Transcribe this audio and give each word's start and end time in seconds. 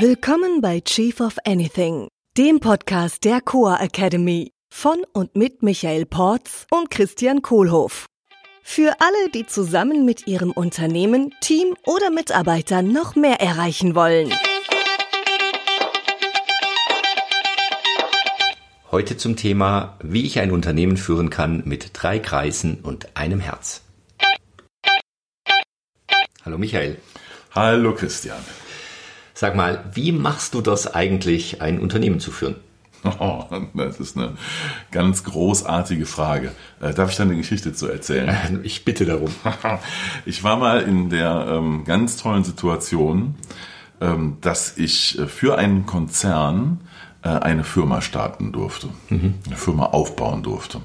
Willkommen 0.00 0.60
bei 0.60 0.80
Chief 0.80 1.20
of 1.20 1.36
Anything, 1.44 2.08
dem 2.36 2.58
Podcast 2.58 3.22
der 3.22 3.40
Coa 3.40 3.76
Academy 3.76 4.50
von 4.68 5.04
und 5.12 5.36
mit 5.36 5.62
Michael 5.62 6.04
Porz 6.04 6.66
und 6.72 6.90
Christian 6.90 7.42
Kohlhoff. 7.42 8.06
Für 8.64 8.96
alle, 8.98 9.30
die 9.32 9.46
zusammen 9.46 10.04
mit 10.04 10.26
ihrem 10.26 10.50
Unternehmen, 10.50 11.32
Team 11.40 11.76
oder 11.86 12.10
Mitarbeitern 12.10 12.92
noch 12.92 13.14
mehr 13.14 13.40
erreichen 13.40 13.94
wollen. 13.94 14.34
Heute 18.90 19.16
zum 19.16 19.36
Thema, 19.36 19.96
wie 20.02 20.26
ich 20.26 20.40
ein 20.40 20.50
Unternehmen 20.50 20.96
führen 20.96 21.30
kann 21.30 21.62
mit 21.66 21.90
drei 21.92 22.18
Kreisen 22.18 22.80
und 22.82 23.16
einem 23.16 23.38
Herz. 23.38 23.82
Hallo 26.44 26.58
Michael. 26.58 26.96
Hallo 27.54 27.94
Christian. 27.94 28.42
Sag 29.34 29.56
mal, 29.56 29.84
wie 29.92 30.12
machst 30.12 30.54
du 30.54 30.60
das 30.60 30.94
eigentlich, 30.94 31.60
ein 31.60 31.80
Unternehmen 31.80 32.20
zu 32.20 32.30
führen? 32.30 32.56
Oh, 33.18 33.44
das 33.74 34.00
ist 34.00 34.16
eine 34.16 34.32
ganz 34.90 35.24
großartige 35.24 36.06
Frage. 36.06 36.52
Äh, 36.80 36.94
darf 36.94 37.10
ich 37.10 37.16
dann 37.16 37.28
eine 37.28 37.36
Geschichte 37.36 37.74
zu 37.74 37.86
erzählen? 37.86 38.60
Ich 38.62 38.84
bitte 38.86 39.04
darum. 39.04 39.30
Ich 40.24 40.42
war 40.42 40.56
mal 40.56 40.80
in 40.80 41.10
der 41.10 41.46
ähm, 41.50 41.84
ganz 41.84 42.16
tollen 42.16 42.44
Situation, 42.44 43.34
ähm, 44.00 44.38
dass 44.40 44.78
ich 44.78 45.18
äh, 45.18 45.26
für 45.26 45.58
einen 45.58 45.84
Konzern 45.84 46.80
eine 47.30 47.64
Firma 47.64 48.02
starten 48.02 48.52
durfte, 48.52 48.88
mhm. 49.08 49.34
eine 49.46 49.56
Firma 49.56 49.86
aufbauen 49.86 50.42
durfte. 50.42 50.80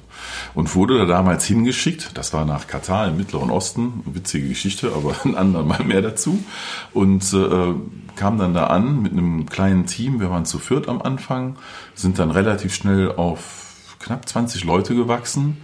Und 0.54 0.74
wurde 0.74 0.98
da 0.98 1.06
damals 1.06 1.46
hingeschickt, 1.46 2.12
das 2.18 2.32
war 2.34 2.46
nach 2.46 2.68
Katar 2.68 3.10
im 3.10 3.18
Mittleren 3.18 3.50
Osten, 3.50 4.04
witzige 4.06 4.48
Geschichte, 4.48 4.94
aber 4.96 5.16
ein 5.26 5.36
andermal 5.36 5.84
mehr 5.84 6.02
dazu. 6.02 6.42
Und 6.94 7.34
äh, 7.34 7.74
kam 8.16 8.38
dann 8.38 8.54
da 8.54 8.68
an 8.68 9.02
mit 9.02 9.12
einem 9.12 9.48
kleinen 9.48 9.86
Team, 9.86 10.20
wir 10.22 10.30
waren 10.30 10.46
zu 10.46 10.60
viert 10.60 10.88
am 10.88 11.02
Anfang, 11.02 11.58
sind 11.94 12.20
dann 12.20 12.32
relativ 12.32 12.74
schnell 12.74 13.12
auf 13.12 13.96
knapp 14.00 14.28
20 14.28 14.64
Leute 14.64 14.96
gewachsen 14.96 15.58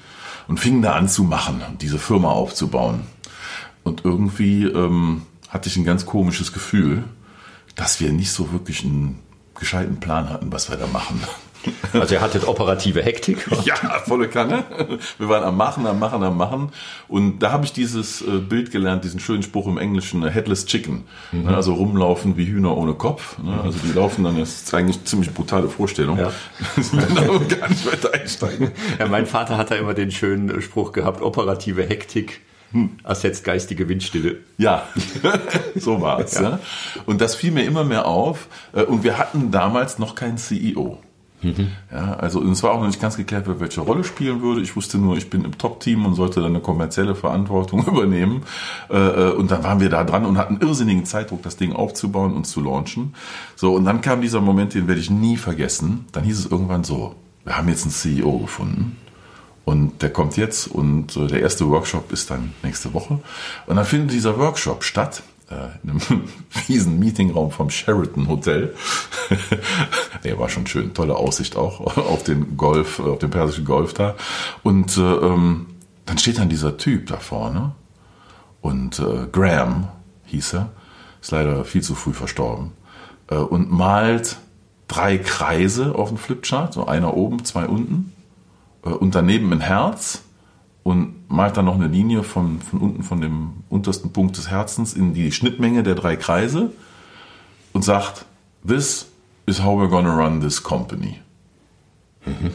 und 0.47 0.59
fingen 0.59 0.81
da 0.81 0.93
an 0.93 1.07
zu 1.07 1.23
machen, 1.23 1.61
diese 1.79 1.99
Firma 1.99 2.29
aufzubauen. 2.29 3.01
Und 3.83 4.03
irgendwie 4.03 4.65
ähm, 4.65 5.21
hatte 5.49 5.69
ich 5.69 5.77
ein 5.77 5.85
ganz 5.85 6.05
komisches 6.05 6.51
Gefühl, 6.51 7.05
dass 7.75 7.99
wir 8.01 8.11
nicht 8.11 8.31
so 8.31 8.51
wirklich 8.51 8.83
einen 8.83 9.19
gescheiten 9.55 9.99
Plan 9.99 10.29
hatten, 10.29 10.51
was 10.51 10.69
wir 10.69 10.77
da 10.77 10.87
machen. 10.87 11.21
Also 11.93 12.15
ihr 12.15 12.21
hattet 12.21 12.47
operative 12.47 13.01
Hektik? 13.01 13.47
ja, 13.63 13.75
volle 14.05 14.27
Kanne. 14.27 14.63
Wir 15.17 15.29
waren 15.29 15.43
am 15.43 15.57
Machen, 15.57 15.87
am 15.87 15.97
Machen, 15.97 16.23
am 16.23 16.37
Machen. 16.37 16.69
Und 17.07 17.39
da 17.39 17.51
habe 17.51 17.65
ich 17.65 17.73
dieses 17.73 18.21
äh, 18.21 18.37
Bild 18.37 18.71
gelernt, 18.71 19.03
diesen 19.03 19.19
schönen 19.19 19.43
Spruch 19.43 19.67
im 19.67 19.77
Englischen, 19.77 20.23
äh, 20.23 20.29
Headless 20.29 20.65
Chicken. 20.65 21.05
Mhm. 21.31 21.47
Also 21.47 21.73
rumlaufen 21.73 22.37
wie 22.37 22.45
Hühner 22.45 22.75
ohne 22.77 22.93
Kopf. 22.93 23.37
Ne? 23.39 23.59
Also 23.63 23.79
die 23.79 23.93
laufen 23.93 24.23
dann, 24.23 24.37
das 24.37 24.63
ist 24.63 24.73
eigentlich 24.73 24.97
eine 24.97 25.05
ziemlich 25.05 25.33
brutale 25.33 25.67
Vorstellung. 25.67 26.19
Ja. 26.19 26.31
gar 27.59 27.69
nicht 27.69 27.91
weiter 27.91 28.13
einsteigen. 28.13 28.71
Ja, 28.99 29.07
mein 29.07 29.25
Vater 29.25 29.57
hat 29.57 29.71
da 29.71 29.75
immer 29.75 29.93
den 29.93 30.11
schönen 30.11 30.61
Spruch 30.61 30.91
gehabt, 30.91 31.21
operative 31.21 31.83
Hektik 31.83 32.41
hm. 32.75 32.89
ersetzt 33.05 33.45
geistige 33.45 33.87
Windstille. 33.87 34.39
Ja, 34.57 34.83
so 35.75 36.01
war 36.01 36.19
es. 36.19 36.35
Ja. 36.35 36.41
ja. 36.41 36.59
Und 37.05 37.21
das 37.21 37.35
fiel 37.35 37.51
mir 37.51 37.63
immer 37.63 37.85
mehr 37.85 38.05
auf. 38.05 38.47
Äh, 38.73 38.83
und 38.83 39.05
wir 39.05 39.17
hatten 39.17 39.49
damals 39.49 39.97
noch 39.97 40.13
keinen 40.13 40.37
CEO. 40.37 40.99
Mhm. 41.41 41.69
Ja, 41.89 42.15
also 42.15 42.43
es 42.43 42.63
war 42.63 42.71
auch 42.71 42.79
noch 42.79 42.87
nicht 42.87 42.99
ganz 42.99 43.15
geklärt, 43.15 43.47
wer 43.47 43.61
welche 43.61 43.79
Rolle 43.79 44.03
spielen 44.03 44.41
würde. 44.41 44.61
Ich 44.61 44.75
wusste 44.75 44.97
nur, 44.97 45.15
ich 45.15 45.29
bin 45.29 45.45
im 45.45 45.57
Top-Team 45.57 46.05
und 46.05 46.15
sollte 46.15 46.41
dann 46.41 46.49
eine 46.49 46.59
kommerzielle 46.59 47.15
Verantwortung 47.15 47.85
übernehmen. 47.87 48.43
Äh, 48.89 48.97
äh, 48.97 49.31
und 49.31 49.51
dann 49.51 49.63
waren 49.63 49.79
wir 49.79 49.89
da 49.89 50.03
dran 50.03 50.25
und 50.25 50.37
hatten 50.37 50.59
irrsinnigen 50.59 51.05
Zeitdruck, 51.05 51.43
das 51.43 51.55
Ding 51.55 51.71
aufzubauen 51.71 52.33
und 52.33 52.45
zu 52.45 52.61
launchen. 52.61 53.15
So, 53.55 53.73
und 53.73 53.85
dann 53.85 54.01
kam 54.01 54.21
dieser 54.21 54.41
Moment, 54.41 54.73
den 54.73 54.87
werde 54.87 54.99
ich 54.99 55.09
nie 55.09 55.37
vergessen. 55.37 56.05
Dann 56.11 56.25
hieß 56.25 56.39
es 56.39 56.45
irgendwann 56.51 56.83
so, 56.83 57.15
wir 57.45 57.57
haben 57.57 57.69
jetzt 57.69 57.83
einen 57.83 57.91
CEO 57.91 58.39
gefunden. 58.39 58.97
Und 59.65 60.03
der 60.03 60.13
kommt 60.13 60.37
jetzt 60.37 60.67
und 60.67 61.17
äh, 61.17 61.27
der 61.27 61.41
erste 61.41 61.67
Workshop 61.67 62.11
ist 62.11 62.29
dann 62.29 62.53
nächste 62.61 62.93
Woche. 62.93 63.19
Und 63.65 63.75
dann 63.75 63.85
findet 63.85 64.11
dieser 64.11 64.37
Workshop 64.37 64.83
statt 64.83 65.23
äh, 65.49 65.67
in 65.83 65.89
einem 65.89 66.23
fiesen 66.49 66.99
Meetingraum 66.99 67.51
vom 67.51 67.69
Sheraton 67.69 68.27
Hotel. 68.27 68.75
Der 70.23 70.39
war 70.39 70.49
schon 70.49 70.67
schön, 70.67 70.93
tolle 70.93 71.15
Aussicht 71.15 71.55
auch 71.55 71.97
auf 71.97 72.23
den 72.23 72.57
Golf, 72.57 72.99
auf 72.99 73.19
den 73.19 73.31
persischen 73.31 73.65
Golf 73.65 73.93
da. 73.93 74.15
Und 74.63 74.97
äh, 74.97 75.01
ähm, 75.01 75.67
dann 76.05 76.17
steht 76.19 76.37
dann 76.37 76.49
dieser 76.49 76.77
Typ 76.77 77.07
da 77.07 77.17
vorne 77.17 77.73
und 78.61 78.99
äh, 78.99 79.27
Graham 79.31 79.87
hieß 80.25 80.53
er, 80.53 80.69
ist 81.21 81.31
leider 81.31 81.65
viel 81.65 81.81
zu 81.81 81.95
früh 81.95 82.13
verstorben 82.13 82.71
äh, 83.29 83.35
und 83.35 83.71
malt 83.71 84.37
drei 84.87 85.17
Kreise 85.17 85.95
auf 85.95 86.09
dem 86.09 86.17
Flipchart, 86.17 86.73
so 86.73 86.85
einer 86.85 87.15
oben, 87.15 87.43
zwei 87.43 87.65
unten 87.65 88.14
äh, 88.85 88.89
und 88.89 89.15
daneben 89.15 89.51
ein 89.51 89.59
Herz 89.59 90.21
und 90.83 91.29
malt 91.29 91.57
dann 91.57 91.65
noch 91.65 91.75
eine 91.75 91.87
Linie 91.87 92.23
von, 92.23 92.61
von 92.61 92.79
unten, 92.79 93.03
von 93.03 93.19
dem 93.19 93.63
untersten 93.69 94.13
Punkt 94.13 94.37
des 94.37 94.49
Herzens 94.49 94.93
in 94.93 95.13
die 95.13 95.31
Schnittmenge 95.31 95.83
der 95.83 95.95
drei 95.95 96.15
Kreise 96.15 96.71
und 97.73 97.83
sagt, 97.83 98.25
this 98.65 99.07
is 99.47 99.63
how 99.63 99.79
we're 99.79 99.89
gonna 99.89 100.15
run 100.15 100.41
this 100.41 100.61
company. 100.61 101.19
Mhm. 102.25 102.51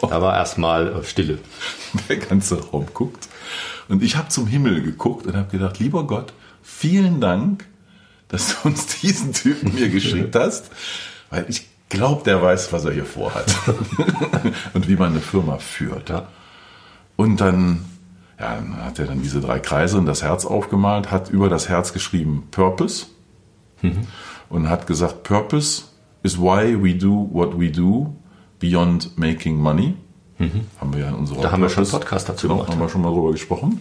Da 0.00 0.20
war 0.20 0.36
erstmal 0.36 1.02
Stille. 1.04 1.38
Der 2.08 2.16
ganze 2.16 2.60
Raum 2.70 2.86
guckt. 2.92 3.28
Und 3.88 4.02
ich 4.02 4.16
habe 4.16 4.28
zum 4.28 4.46
Himmel 4.46 4.82
geguckt 4.82 5.26
und 5.26 5.36
habe 5.36 5.50
gedacht, 5.50 5.78
lieber 5.78 6.06
Gott, 6.06 6.32
vielen 6.62 7.20
Dank, 7.20 7.66
dass 8.28 8.48
du 8.62 8.68
uns 8.68 8.86
diesen 9.00 9.32
Typen 9.32 9.74
mir 9.74 9.90
geschickt 9.90 10.34
hast, 10.34 10.70
weil 11.30 11.46
ich 11.48 11.68
glaube, 11.92 12.24
der 12.24 12.42
weiß, 12.42 12.72
was 12.72 12.84
er 12.84 12.92
hier 12.92 13.04
vorhat 13.04 13.54
und 14.72 14.88
wie 14.88 14.96
man 14.96 15.12
eine 15.12 15.20
Firma 15.20 15.58
führt. 15.58 16.08
Ja. 16.08 16.26
Und 17.16 17.40
dann, 17.40 17.84
ja, 18.40 18.56
dann 18.56 18.84
hat 18.84 18.98
er 18.98 19.06
dann 19.06 19.22
diese 19.22 19.40
drei 19.40 19.60
Kreise 19.60 19.98
und 19.98 20.06
das 20.06 20.22
Herz 20.22 20.44
aufgemalt, 20.44 21.10
hat 21.10 21.28
über 21.28 21.48
das 21.48 21.68
Herz 21.68 21.92
geschrieben 21.92 22.48
Purpose 22.50 23.06
mhm. 23.82 24.06
und 24.48 24.68
hat 24.68 24.86
gesagt, 24.86 25.22
Purpose 25.22 25.84
is 26.22 26.38
why 26.38 26.76
we 26.82 26.94
do 26.94 27.28
what 27.30 27.60
we 27.60 27.70
do 27.70 28.16
beyond 28.58 29.16
making 29.18 29.56
money. 29.56 29.94
Mhm. 30.38 30.62
Haben 30.80 30.94
wir 30.94 31.00
ja 31.00 31.08
in 31.10 31.14
unserer 31.14 31.42
Da 31.42 31.52
haben 31.52 31.62
wir 31.62 31.68
schon 31.68 31.84
einen 31.84 31.92
Podcast 31.92 32.28
dazu 32.28 32.48
genau, 32.48 32.60
gemacht. 32.60 32.72
haben 32.72 32.80
wir 32.80 32.88
schon 32.88 33.02
mal 33.02 33.12
drüber 33.12 33.32
gesprochen. 33.32 33.80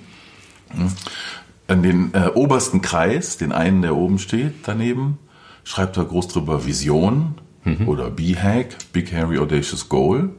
An 1.67 1.81
den 1.81 2.13
äh, 2.13 2.27
obersten 2.33 2.81
Kreis, 2.81 3.37
den 3.37 3.51
einen, 3.51 3.81
der 3.81 3.95
oben 3.95 4.19
steht, 4.19 4.53
daneben, 4.67 5.17
schreibt 5.63 5.97
er 5.97 6.05
groß 6.05 6.27
drüber 6.29 6.65
Vision 6.65 7.35
mhm. 7.63 7.87
oder 7.87 8.09
B-Hack, 8.09 8.77
Big 8.93 9.11
Hairy 9.11 9.37
Audacious 9.37 9.89
Goal 9.89 10.29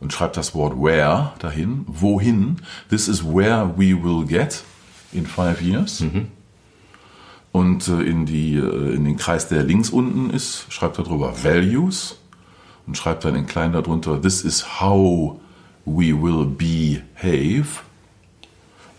und 0.00 0.12
schreibt 0.12 0.36
das 0.36 0.54
Wort 0.54 0.76
where 0.76 1.32
dahin. 1.38 1.84
Wohin? 1.86 2.56
This 2.90 3.08
is 3.08 3.24
where 3.24 3.72
we 3.76 3.94
will 3.94 4.26
get 4.26 4.64
in 5.12 5.26
five 5.26 5.62
years. 5.62 6.00
Mhm. 6.00 6.28
Und 7.52 7.86
äh, 7.88 8.02
in, 8.02 8.26
die, 8.26 8.54
äh, 8.54 8.94
in 8.94 9.04
den 9.04 9.16
Kreis, 9.16 9.48
der 9.48 9.62
links 9.62 9.90
unten 9.90 10.30
ist, 10.30 10.66
schreibt 10.70 10.98
er 10.98 11.04
drüber 11.04 11.44
Values 11.44 12.18
und 12.86 12.96
schreibt 12.96 13.24
dann 13.24 13.36
in 13.36 13.46
klein 13.46 13.72
darunter 13.72 14.20
This 14.20 14.42
is 14.42 14.80
how 14.80 15.38
we 15.84 16.12
will 16.12 16.46
behave. 16.46 17.82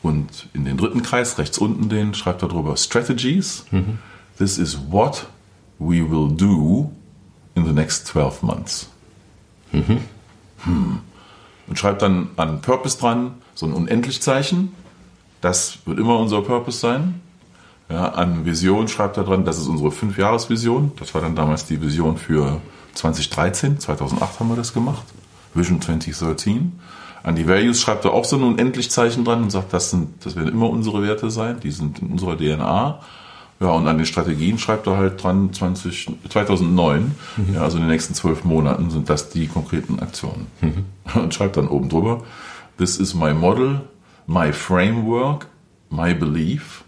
Und 0.04 0.50
in 0.54 0.66
den 0.66 0.78
dritten 0.78 1.02
Kreis, 1.02 1.38
rechts 1.38 1.58
unten 1.58 1.90
den, 1.90 2.14
schreibt 2.14 2.44
er 2.44 2.50
drüber 2.50 2.78
Strategies. 2.78 3.66
Mhm. 3.72 4.00
This 4.38 4.58
is 4.58 4.78
what 4.90 5.28
we 5.80 6.10
will 6.10 6.30
do 6.30 6.92
in 7.56 7.66
the 7.66 7.74
next 7.74 8.08
12 8.08 8.42
months. 8.44 8.90
Mhm 9.72 10.00
hm. 10.66 11.00
Und 11.68 11.80
schreibt 11.80 12.02
dann 12.02 12.30
an 12.36 12.62
Purpose 12.62 12.98
dran, 12.98 13.36
so 13.56 13.66
ein 13.66 13.74
Unendlichzeichen. 13.74 14.74
Das 15.42 15.80
wird 15.86 16.00
immer 16.00 16.20
unser 16.20 16.42
Purpose 16.42 16.78
sein. 16.78 17.22
Ja, 17.90 18.10
an 18.10 18.46
Vision 18.46 18.88
schreibt 18.88 19.18
er 19.18 19.24
dran, 19.24 19.46
das 19.46 19.60
ist 19.60 19.68
unsere 19.68 19.92
Fünfjahresvision. 19.92 20.94
Das 21.00 21.14
war 21.14 21.22
dann 21.22 21.36
damals 21.36 21.66
die 21.66 21.82
Vision 21.82 22.18
für 22.18 22.62
2013. 22.94 23.80
2008 23.80 24.40
haben 24.40 24.50
wir 24.50 24.56
das 24.56 24.74
gemacht. 24.74 25.04
Vision 25.54 25.82
2013. 25.82 26.80
An 27.24 27.36
die 27.36 27.48
Values 27.48 27.82
schreibt 27.82 28.04
er 28.06 28.14
auch 28.14 28.26
so 28.26 28.36
ein 28.36 28.44
Unendlichzeichen 28.44 29.24
dran 29.24 29.44
und 29.44 29.50
sagt, 29.50 29.72
das, 29.72 29.92
sind, 29.92 30.26
das 30.26 30.36
werden 30.36 30.50
immer 30.50 30.70
unsere 30.70 31.04
Werte 31.04 31.30
sein, 31.30 31.60
die 31.62 31.72
sind 31.72 32.00
in 32.00 32.12
unserer 32.12 32.38
DNA. 32.38 33.00
Ja, 33.60 33.70
und 33.70 33.88
an 33.88 33.98
den 33.98 34.06
Strategien 34.06 34.58
schreibt 34.58 34.88
er 34.88 34.98
halt 34.98 35.24
dran 35.24 35.54
20, 35.54 36.12
2009, 36.30 37.16
mhm. 37.38 37.54
ja, 37.54 37.62
also 37.62 37.78
in 37.78 37.84
den 37.84 37.92
nächsten 37.92 38.14
zwölf 38.14 38.44
Monaten 38.44 38.90
sind 38.90 39.10
das 39.10 39.30
die 39.30 39.48
konkreten 39.48 40.00
Aktionen. 40.00 40.48
Mhm. 40.62 40.86
Und 41.22 41.34
schreibt 41.34 41.58
dann 41.58 41.68
oben 41.68 41.90
drüber, 41.90 42.24
this 42.78 42.98
is 42.98 43.14
my 43.14 43.34
model, 43.34 43.82
my 44.28 44.52
framework, 44.52 45.48
my 45.90 46.14
belief. 46.14 46.84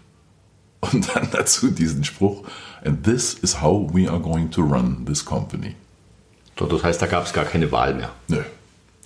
Und 0.80 1.14
dann 1.14 1.28
dazu 1.32 1.70
diesen 1.70 2.04
Spruch, 2.04 2.44
and 2.84 3.04
this 3.04 3.34
is 3.34 3.62
how 3.62 3.88
we 3.92 4.10
are 4.10 4.20
going 4.20 4.50
to 4.50 4.62
run 4.62 5.06
this 5.06 5.24
company. 5.24 5.74
Das 6.56 6.82
heißt, 6.82 7.02
da 7.02 7.06
gab 7.06 7.24
es 7.24 7.32
gar 7.32 7.44
keine 7.44 7.70
Wahl 7.70 7.94
mehr. 7.94 8.10
Nö. 8.28 8.42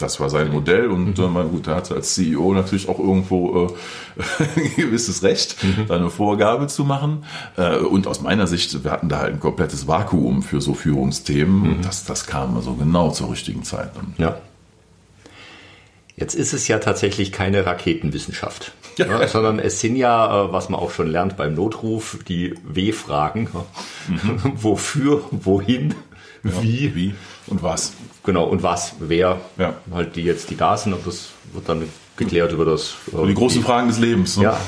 Das 0.00 0.18
war 0.18 0.30
sein 0.30 0.50
Modell 0.50 0.88
und 0.88 1.18
mhm. 1.18 1.36
äh, 1.36 1.44
gut, 1.44 1.66
er 1.66 1.76
hatte 1.76 1.94
als 1.94 2.14
CEO 2.14 2.52
natürlich 2.54 2.88
auch 2.88 2.98
irgendwo 2.98 3.66
äh, 3.66 4.42
ein 4.56 4.74
gewisses 4.76 5.22
Recht, 5.22 5.62
mhm. 5.62 5.86
da 5.86 5.96
eine 5.96 6.10
Vorgabe 6.10 6.66
zu 6.66 6.84
machen. 6.84 7.24
Äh, 7.56 7.76
und 7.78 8.06
aus 8.06 8.20
meiner 8.20 8.46
Sicht, 8.46 8.82
wir 8.82 8.90
hatten 8.90 9.08
da 9.08 9.18
halt 9.18 9.34
ein 9.34 9.40
komplettes 9.40 9.86
Vakuum 9.86 10.42
für 10.42 10.60
so 10.60 10.74
Führungsthemen. 10.74 11.78
Mhm. 11.78 11.82
Das, 11.82 12.04
das 12.04 12.26
kam 12.26 12.56
also 12.56 12.74
genau 12.74 13.10
zur 13.10 13.30
richtigen 13.30 13.62
Zeit. 13.62 13.90
Ja. 14.18 14.36
Jetzt 16.16 16.34
ist 16.34 16.52
es 16.52 16.68
ja 16.68 16.78
tatsächlich 16.78 17.32
keine 17.32 17.64
Raketenwissenschaft, 17.64 18.72
ja. 18.98 19.06
Ja, 19.06 19.26
sondern 19.28 19.58
es 19.58 19.80
sind 19.80 19.96
ja, 19.96 20.44
äh, 20.44 20.52
was 20.52 20.68
man 20.68 20.78
auch 20.78 20.90
schon 20.90 21.10
lernt 21.10 21.36
beim 21.36 21.54
Notruf, 21.54 22.18
die 22.28 22.54
W-Fragen. 22.64 23.48
Mhm. 24.08 24.40
Wofür, 24.56 25.22
wohin, 25.30 25.94
ja, 26.44 26.62
wie, 26.62 26.94
wie 26.94 27.14
und 27.46 27.62
was. 27.62 27.92
Genau, 28.24 28.44
und 28.44 28.62
was, 28.62 28.94
wer, 28.98 29.40
ja. 29.58 29.74
halt 29.92 30.16
die 30.16 30.22
jetzt, 30.22 30.50
die 30.50 30.56
da 30.56 30.76
sind, 30.76 30.92
und 30.92 31.06
das 31.06 31.30
wird 31.52 31.68
dann 31.68 31.84
geklärt 32.16 32.52
über 32.52 32.64
das. 32.64 32.94
Und 33.12 33.28
die 33.28 33.34
großen 33.34 33.60
die, 33.60 33.64
Fragen 33.64 33.88
des 33.88 33.98
Lebens. 33.98 34.36
Ne? 34.36 34.44
Ja, 34.44 34.60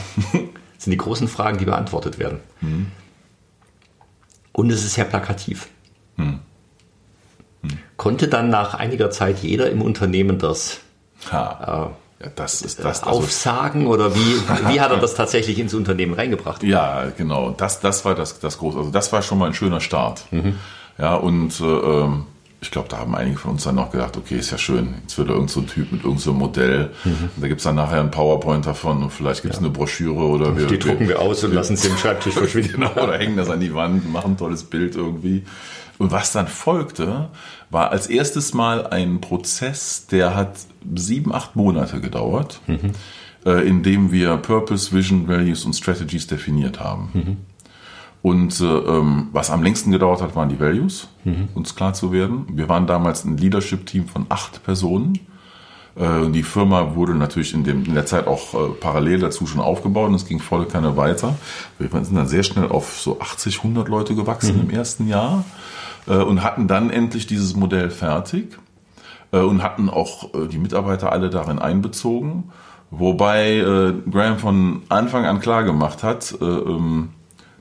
sind 0.79 0.91
die 0.91 0.97
großen 0.97 1.29
Fragen, 1.29 1.59
die 1.59 1.65
beantwortet 1.65 2.19
werden. 2.19 2.41
Mhm. 2.61 2.87
Und 4.53 4.71
es 4.71 4.85
ist 4.85 4.95
sehr 4.95 5.05
plakativ. 5.05 5.69
Mhm. 6.17 6.41
Mhm. 7.63 7.79
Konnte 7.97 8.29
dann 8.29 8.51
nach 8.51 8.75
einiger 8.75 9.11
Zeit 9.11 9.39
jeder 9.39 9.71
im 9.71 9.83
Unternehmen 9.83 10.39
das 10.39 10.81
ha. 11.31 11.91
Äh, 12.21 12.25
ja, 12.25 12.31
das 12.37 12.63
ist 12.63 12.85
das. 12.85 13.03
Also, 13.03 13.19
aufsagen 13.19 13.87
oder 13.87 14.15
wie, 14.15 14.41
wie 14.69 14.81
hat 14.81 14.93
er 14.93 14.99
das 14.99 15.15
tatsächlich 15.15 15.59
ins 15.59 15.75
Unternehmen 15.75 16.15
reingebracht? 16.15 16.63
Ja, 16.63 17.11
genau. 17.17 17.51
Das, 17.51 17.81
das 17.81 18.05
war 18.05 18.15
das, 18.15 18.39
das 18.39 18.59
große. 18.59 18.79
Also 18.79 18.91
das 18.91 19.13
war 19.13 19.23
schon 19.23 19.39
mal 19.39 19.47
ein 19.47 19.55
schöner 19.55 19.81
Start. 19.81 20.27
Mhm. 20.31 20.59
Ja, 20.99 21.15
und 21.15 21.61
äh, 21.61 21.65
ähm, 21.65 22.27
ich 22.63 22.71
glaube, 22.71 22.89
da 22.89 22.99
haben 22.99 23.15
einige 23.17 23.39
von 23.39 23.53
uns 23.53 23.65
dann 23.65 23.75
noch 23.75 23.91
gedacht, 23.91 24.17
okay, 24.17 24.37
ist 24.37 24.53
ja 24.53 24.59
schön, 24.59 24.95
jetzt 25.03 25.19
wird 25.19 25.29
da 25.29 25.35
irgend 25.35 25.51
so 25.51 25.61
ein 25.61 25.67
Typ 25.67 25.91
mit 25.91 26.05
irgendeinem 26.05 26.19
so 26.19 26.33
Modell. 26.33 26.91
Mhm. 27.05 27.31
Da 27.37 27.49
gibt 27.49 27.61
es 27.61 27.65
dann 27.65 27.75
nachher 27.75 27.99
ein 27.99 28.13
PowerPoint 28.13 28.65
davon 28.65 29.03
und 29.03 29.11
vielleicht 29.11 29.43
gibt 29.43 29.55
es 29.55 29.61
ja. 29.61 29.67
eine 29.67 29.75
Broschüre 29.75 30.23
oder 30.23 30.57
wir. 30.57 30.69
Die 30.69 30.79
drucken 30.79 31.09
wir 31.09 31.21
aus 31.21 31.43
und 31.43 31.53
lassen 31.53 31.77
sie 31.77 31.89
im 31.89 31.97
Schreibtisch 31.97 32.35
verschwinden. 32.39 32.75
genau, 32.75 32.93
oder 32.93 33.19
hängen 33.19 33.37
das 33.37 33.51
an 33.51 33.59
die 33.59 33.75
Wand, 33.75 34.11
machen 34.11 34.33
ein 34.33 34.37
tolles 34.37 34.63
Bild 34.63 34.95
irgendwie. 34.95 35.45
Und 35.99 36.13
was 36.13 36.33
dann 36.33 36.47
folgte, 36.47 37.31
war 37.71 37.91
als 37.91 38.07
erstes 38.07 38.55
Mal 38.55 38.87
ein 38.87 39.21
Prozess, 39.21 40.07
der 40.07 40.37
hat 40.37 40.57
sieben, 40.95 41.35
acht 41.35 41.57
Monate 41.57 42.01
gedauert, 42.01 42.61
mhm. 42.69 42.93
äh, 43.45 43.67
in 43.67 43.83
dem 43.83 44.13
wir 44.13 44.37
Purpose, 44.37 44.93
Vision, 44.93 45.27
Values 45.27 45.65
und 45.65 45.75
Strategies 45.75 46.29
definiert 46.29 46.79
haben. 46.79 47.11
Mhm. 47.13 47.37
Und 48.23 48.61
äh, 48.61 48.65
ähm, 48.65 49.29
was 49.33 49.51
am 49.51 49.63
längsten 49.65 49.91
gedauert 49.91 50.23
hat, 50.23 50.37
waren 50.37 50.49
die 50.49 50.61
Values, 50.61 51.09
mhm. 51.25 51.49
uns 51.55 51.75
klar 51.75 51.93
zu 51.93 52.13
werden. 52.13 52.47
Wir 52.53 52.69
waren 52.69 52.87
damals 52.87 53.25
ein 53.25 53.37
Leadership-Team 53.37 54.07
von 54.07 54.27
acht 54.29 54.63
Personen. 54.63 55.19
Äh, 55.97 56.31
die 56.31 56.45
Firma 56.45 56.95
wurde 56.95 57.17
natürlich 57.17 57.53
in, 57.53 57.65
dem, 57.65 57.85
in 57.85 57.95
der 57.95 58.07
Zeit 58.07 58.29
auch 58.29 58.55
äh, 58.55 58.73
parallel 58.81 59.19
dazu 59.19 59.47
schon 59.47 59.61
aufgebaut 59.61 60.09
und 60.09 60.15
es 60.15 60.27
ging 60.27 60.39
voll 60.39 60.67
keine 60.67 60.97
weiter. 60.97 61.35
Wir 61.79 61.89
sind 62.05 62.15
dann 62.15 62.29
sehr 62.29 62.45
schnell 62.45 62.69
auf 62.69 63.01
so 63.01 63.21
80, 63.21 63.59
100 63.59 63.89
Leute 63.89 64.15
gewachsen 64.15 64.57
mhm. 64.57 64.63
im 64.63 64.71
ersten 64.71 65.09
Jahr 65.09 65.45
äh, 66.07 66.15
und 66.15 66.45
hatten 66.45 66.69
dann 66.69 66.91
endlich 66.91 67.27
dieses 67.27 67.57
Modell 67.57 67.91
fertig 67.91 68.57
äh, 69.33 69.39
und 69.39 69.65
hatten 69.65 69.91
auch 69.91 70.33
äh, 70.35 70.47
die 70.47 70.59
Mitarbeiter 70.59 71.11
alle 71.11 71.29
darin 71.29 71.59
einbezogen. 71.59 72.53
Wobei 72.91 73.57
äh, 73.57 73.95
Graham 74.11 74.39
von 74.39 74.83
Anfang 74.91 75.25
an 75.25 75.41
klar 75.41 75.65
gemacht 75.65 76.03
hat, 76.03 76.37
äh, 76.41 76.45
ähm, 76.45 77.09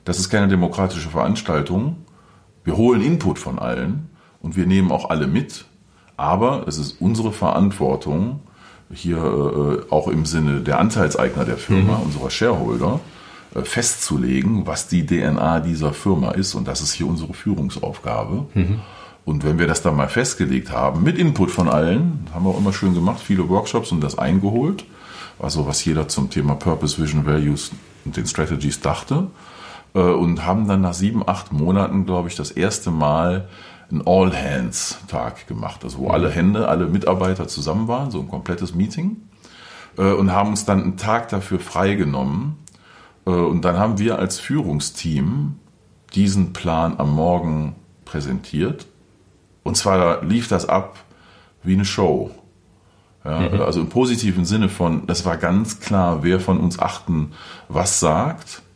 das 0.04 0.18
ist 0.18 0.30
keine 0.30 0.48
demokratische 0.48 1.08
Veranstaltung. 1.08 1.96
Wir 2.64 2.76
holen 2.76 3.02
Input 3.02 3.38
von 3.38 3.58
allen 3.58 4.10
und 4.40 4.56
wir 4.56 4.66
nehmen 4.66 4.90
auch 4.90 5.10
alle 5.10 5.26
mit. 5.26 5.66
Aber 6.16 6.66
es 6.68 6.78
ist 6.78 7.00
unsere 7.00 7.32
Verantwortung, 7.32 8.40
hier 8.92 9.18
äh, 9.18 9.92
auch 9.92 10.08
im 10.08 10.26
Sinne 10.26 10.60
der 10.60 10.78
Anteilseigner 10.78 11.44
der 11.44 11.56
Firma, 11.56 11.96
mhm. 11.96 12.04
unserer 12.04 12.30
Shareholder, 12.30 13.00
äh, 13.54 13.62
festzulegen, 13.62 14.66
was 14.66 14.88
die 14.88 15.06
DNA 15.06 15.60
dieser 15.60 15.92
Firma 15.92 16.32
ist. 16.32 16.54
Und 16.54 16.68
das 16.68 16.80
ist 16.80 16.92
hier 16.92 17.06
unsere 17.06 17.32
Führungsaufgabe. 17.32 18.46
Mhm. 18.54 18.80
Und 19.24 19.44
wenn 19.44 19.58
wir 19.58 19.66
das 19.66 19.82
dann 19.82 19.96
mal 19.96 20.08
festgelegt 20.08 20.72
haben, 20.72 21.02
mit 21.02 21.16
Input 21.16 21.50
von 21.50 21.68
allen, 21.68 22.26
haben 22.34 22.44
wir 22.44 22.50
auch 22.50 22.58
immer 22.58 22.72
schön 22.72 22.94
gemacht, 22.94 23.20
viele 23.20 23.48
Workshops 23.48 23.92
und 23.92 24.00
das 24.00 24.18
eingeholt, 24.18 24.84
also 25.38 25.66
was 25.66 25.84
jeder 25.84 26.08
zum 26.08 26.28
Thema 26.28 26.54
Purpose, 26.56 27.00
Vision, 27.00 27.24
Values 27.24 27.70
und 28.04 28.16
den 28.16 28.26
Strategies 28.26 28.80
dachte, 28.80 29.28
und 29.92 30.46
haben 30.46 30.66
dann 30.68 30.80
nach 30.80 30.94
sieben, 30.94 31.26
acht 31.26 31.52
Monaten, 31.52 32.06
glaube 32.06 32.28
ich, 32.28 32.34
das 32.34 32.50
erste 32.50 32.90
Mal 32.90 33.48
einen 33.92 34.02
All-Hands-Tag 34.06 35.46
gemacht, 35.46 35.84
also 35.84 35.98
wo 35.98 36.08
alle 36.08 36.30
Hände, 36.30 36.68
alle 36.68 36.86
Mitarbeiter 36.86 37.46
zusammen 37.46 37.88
waren, 37.88 38.10
so 38.10 38.20
ein 38.20 38.28
komplettes 38.28 38.74
Meeting, 38.74 39.16
äh, 39.98 40.12
und 40.12 40.32
haben 40.32 40.50
uns 40.50 40.64
dann 40.64 40.82
einen 40.82 40.96
Tag 40.96 41.28
dafür 41.28 41.60
freigenommen. 41.60 42.56
Äh, 43.26 43.30
und 43.30 43.64
dann 43.64 43.78
haben 43.78 43.98
wir 43.98 44.18
als 44.18 44.38
Führungsteam 44.40 45.56
diesen 46.14 46.52
Plan 46.52 46.94
am 46.98 47.14
Morgen 47.14 47.76
präsentiert. 48.04 48.86
Und 49.62 49.76
zwar 49.76 50.24
lief 50.24 50.48
das 50.48 50.68
ab 50.68 50.98
wie 51.62 51.74
eine 51.74 51.84
Show. 51.84 52.30
Ja, 53.24 53.40
mhm. 53.40 53.60
Also 53.60 53.80
im 53.80 53.88
positiven 53.88 54.44
Sinne 54.44 54.68
von, 54.68 55.06
das 55.06 55.24
war 55.24 55.36
ganz 55.36 55.80
klar, 55.80 56.22
wer 56.22 56.40
von 56.40 56.58
uns 56.58 56.78
achten 56.78 57.32
was 57.68 58.00
sagt 58.00 58.58
äh, 58.58 58.71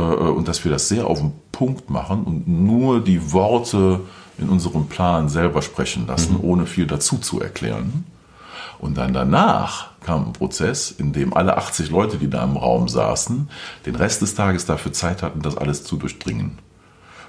und 0.00 0.48
dass 0.48 0.64
wir 0.64 0.70
das 0.70 0.88
sehr 0.88 1.06
auf 1.06 1.20
den 1.20 1.32
Punkt 1.52 1.90
machen 1.90 2.24
und 2.24 2.48
nur 2.48 3.02
die 3.02 3.32
Worte 3.32 4.00
in 4.38 4.48
unserem 4.48 4.86
Plan 4.86 5.28
selber 5.28 5.62
sprechen 5.62 6.06
lassen, 6.06 6.34
mhm. 6.34 6.44
ohne 6.44 6.66
viel 6.66 6.86
dazu 6.86 7.18
zu 7.18 7.40
erklären. 7.40 8.04
Und 8.78 8.98
dann 8.98 9.14
danach 9.14 9.88
kam 10.04 10.26
ein 10.26 10.32
Prozess, 10.32 10.90
in 10.90 11.12
dem 11.12 11.34
alle 11.34 11.56
80 11.56 11.90
Leute, 11.90 12.18
die 12.18 12.28
da 12.28 12.44
im 12.44 12.56
Raum 12.56 12.88
saßen, 12.88 13.48
den 13.86 13.94
Rest 13.94 14.22
des 14.22 14.34
Tages 14.34 14.66
dafür 14.66 14.92
Zeit 14.92 15.22
hatten, 15.22 15.40
das 15.40 15.56
alles 15.56 15.84
zu 15.84 15.96
durchdringen. 15.96 16.58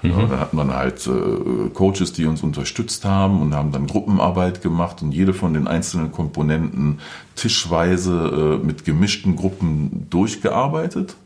Mhm. 0.02 0.10
Ja, 0.10 0.26
da 0.26 0.38
hat 0.38 0.52
man 0.52 0.72
halt 0.72 1.06
äh, 1.06 1.70
Coaches, 1.70 2.12
die 2.12 2.26
uns 2.26 2.42
unterstützt 2.42 3.04
haben 3.04 3.42
und 3.42 3.54
haben 3.54 3.72
dann 3.72 3.86
Gruppenarbeit 3.86 4.62
gemacht 4.62 5.02
und 5.02 5.12
jede 5.12 5.34
von 5.34 5.54
den 5.54 5.66
einzelnen 5.66 6.12
Komponenten 6.12 7.00
tischweise 7.34 8.58
äh, 8.62 8.64
mit 8.64 8.84
gemischten 8.84 9.34
Gruppen 9.34 10.06
durchgearbeitet. 10.10 11.16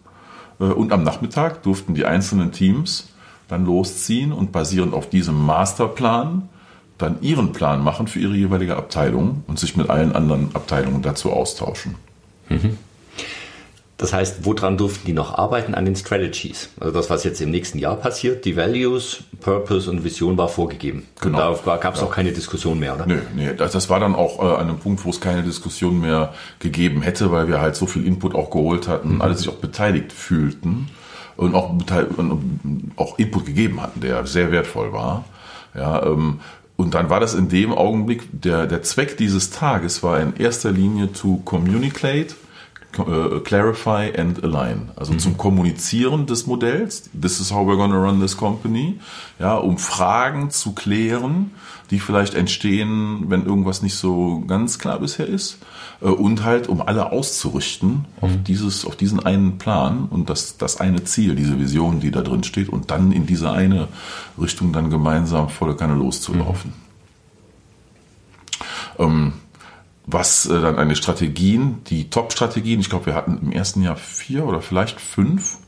Äh, 0.60 0.64
und 0.64 0.92
am 0.92 1.02
Nachmittag 1.02 1.62
durften 1.62 1.94
die 1.94 2.04
einzelnen 2.04 2.52
Teams 2.52 3.08
dann 3.48 3.66
losziehen 3.66 4.32
und 4.32 4.52
basierend 4.52 4.94
auf 4.94 5.10
diesem 5.10 5.44
Masterplan 5.44 6.48
dann 6.98 7.20
ihren 7.20 7.52
Plan 7.52 7.82
machen 7.82 8.06
für 8.06 8.20
ihre 8.20 8.34
jeweilige 8.34 8.76
Abteilung 8.76 9.44
und 9.46 9.58
sich 9.58 9.76
mit 9.76 9.90
allen 9.90 10.14
anderen 10.14 10.54
Abteilungen 10.54 11.02
dazu 11.02 11.32
austauschen. 11.32 11.96
Mhm. 12.48 12.78
Das 14.02 14.12
heißt, 14.12 14.44
woran 14.44 14.76
durften 14.76 15.06
die 15.06 15.12
noch 15.12 15.38
arbeiten? 15.38 15.74
An 15.74 15.84
den 15.84 15.94
Strategies. 15.96 16.70
Also 16.80 16.92
das, 16.92 17.08
was 17.08 17.22
jetzt 17.24 17.40
im 17.40 17.50
nächsten 17.50 17.78
Jahr 17.78 17.96
passiert, 17.96 18.44
die 18.44 18.56
Values, 18.56 19.22
Purpose 19.40 19.88
und 19.88 20.04
Vision 20.04 20.36
war 20.36 20.48
vorgegeben. 20.48 21.06
Genau. 21.20 21.52
Und 21.52 21.60
da 21.64 21.76
gab 21.76 21.94
es 21.94 22.00
ja. 22.00 22.06
auch 22.06 22.10
keine 22.10 22.32
Diskussion 22.32 22.80
mehr, 22.80 22.96
oder? 22.96 23.06
Nee, 23.06 23.18
nee. 23.34 23.54
Das, 23.56 23.72
das 23.72 23.88
war 23.88 24.00
dann 24.00 24.14
auch 24.14 24.40
äh, 24.40 24.56
an 24.56 24.68
einem 24.68 24.78
Punkt, 24.78 25.04
wo 25.04 25.10
es 25.10 25.20
keine 25.20 25.42
Diskussion 25.44 26.00
mehr 26.00 26.34
gegeben 26.58 27.02
hätte, 27.02 27.30
weil 27.30 27.46
wir 27.46 27.60
halt 27.60 27.76
so 27.76 27.86
viel 27.86 28.04
Input 28.04 28.34
auch 28.34 28.50
geholt 28.50 28.88
hatten, 28.88 29.14
mhm. 29.14 29.22
alle 29.22 29.34
sich 29.36 29.48
auch 29.48 29.54
beteiligt 29.54 30.12
fühlten 30.12 30.88
und 31.36 31.54
auch, 31.54 31.70
und 31.70 32.92
auch 32.96 33.18
Input 33.18 33.46
gegeben 33.46 33.80
hatten, 33.80 34.00
der 34.00 34.26
sehr 34.26 34.50
wertvoll 34.50 34.92
war. 34.92 35.24
Ja, 35.74 36.04
ähm, 36.04 36.40
und 36.76 36.94
dann 36.94 37.08
war 37.08 37.20
das 37.20 37.34
in 37.34 37.48
dem 37.48 37.72
Augenblick, 37.72 38.28
der, 38.32 38.66
der 38.66 38.82
Zweck 38.82 39.16
dieses 39.16 39.50
Tages 39.50 40.02
war 40.02 40.18
in 40.18 40.34
erster 40.36 40.72
Linie 40.72 41.12
to 41.12 41.40
communicate 41.44 42.34
clarify 42.92 44.12
and 44.16 44.42
align. 44.44 44.90
Also 44.96 45.14
mhm. 45.14 45.18
zum 45.18 45.36
Kommunizieren 45.38 46.26
des 46.26 46.46
Modells. 46.46 47.10
This 47.18 47.40
is 47.40 47.50
how 47.50 47.66
we're 47.66 47.76
to 47.76 47.96
run 47.96 48.20
this 48.20 48.36
company. 48.36 49.00
Ja, 49.38 49.56
um 49.56 49.78
Fragen 49.78 50.50
zu 50.50 50.72
klären, 50.72 51.52
die 51.90 51.98
vielleicht 52.00 52.34
entstehen, 52.34 53.24
wenn 53.28 53.46
irgendwas 53.46 53.82
nicht 53.82 53.94
so 53.94 54.42
ganz 54.46 54.78
klar 54.78 54.98
bisher 55.00 55.26
ist. 55.26 55.58
Äh, 56.02 56.06
und 56.06 56.44
halt, 56.44 56.68
um 56.68 56.82
alle 56.82 57.12
auszurichten 57.12 57.90
mhm. 57.90 58.04
auf 58.20 58.30
dieses, 58.46 58.84
auf 58.84 58.96
diesen 58.96 59.24
einen 59.24 59.58
Plan 59.58 60.06
und 60.10 60.28
das, 60.28 60.58
das 60.58 60.80
eine 60.80 61.04
Ziel, 61.04 61.34
diese 61.34 61.58
Vision, 61.58 62.00
die 62.00 62.10
da 62.10 62.20
drin 62.20 62.44
steht 62.44 62.68
und 62.68 62.90
dann 62.90 63.12
in 63.12 63.26
diese 63.26 63.50
eine 63.50 63.88
Richtung 64.40 64.72
dann 64.72 64.90
gemeinsam 64.90 65.48
volle 65.48 65.74
Kanne 65.74 65.94
loszulaufen. 65.94 66.72
Mhm. 66.72 66.82
Ähm, 68.98 69.32
was 70.12 70.46
äh, 70.46 70.60
dann 70.60 70.78
eine 70.78 70.96
Strategien, 70.96 71.82
die 71.86 72.10
Top-Strategien, 72.10 72.80
ich 72.80 72.90
glaube, 72.90 73.06
wir 73.06 73.14
hatten 73.14 73.38
im 73.42 73.52
ersten 73.52 73.82
Jahr 73.82 73.96
vier 73.96 74.44
oder 74.46 74.60
vielleicht 74.60 75.00
fünf. 75.00 75.58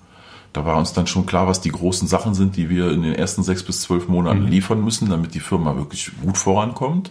Da 0.53 0.65
war 0.65 0.77
uns 0.77 0.93
dann 0.93 1.07
schon 1.07 1.27
klar, 1.27 1.49
was 1.49 1.61
die 1.61 1.71
großen 1.71 2.07
Sachen 2.07 2.35
sind, 2.35 2.57
die 2.57 2.71
wir 2.71 2.91
in 2.93 3.03
den 3.03 3.15
ersten 3.15 3.43
sechs 3.43 3.65
bis 3.65 3.81
zwölf 3.81 4.07
Monaten 4.09 4.45
mhm. 4.45 4.49
liefern 4.49 4.85
müssen, 4.85 5.11
damit 5.11 5.35
die 5.35 5.41
Firma 5.41 5.77
wirklich 5.77 6.13
gut 6.23 6.39
vorankommt. 6.39 7.11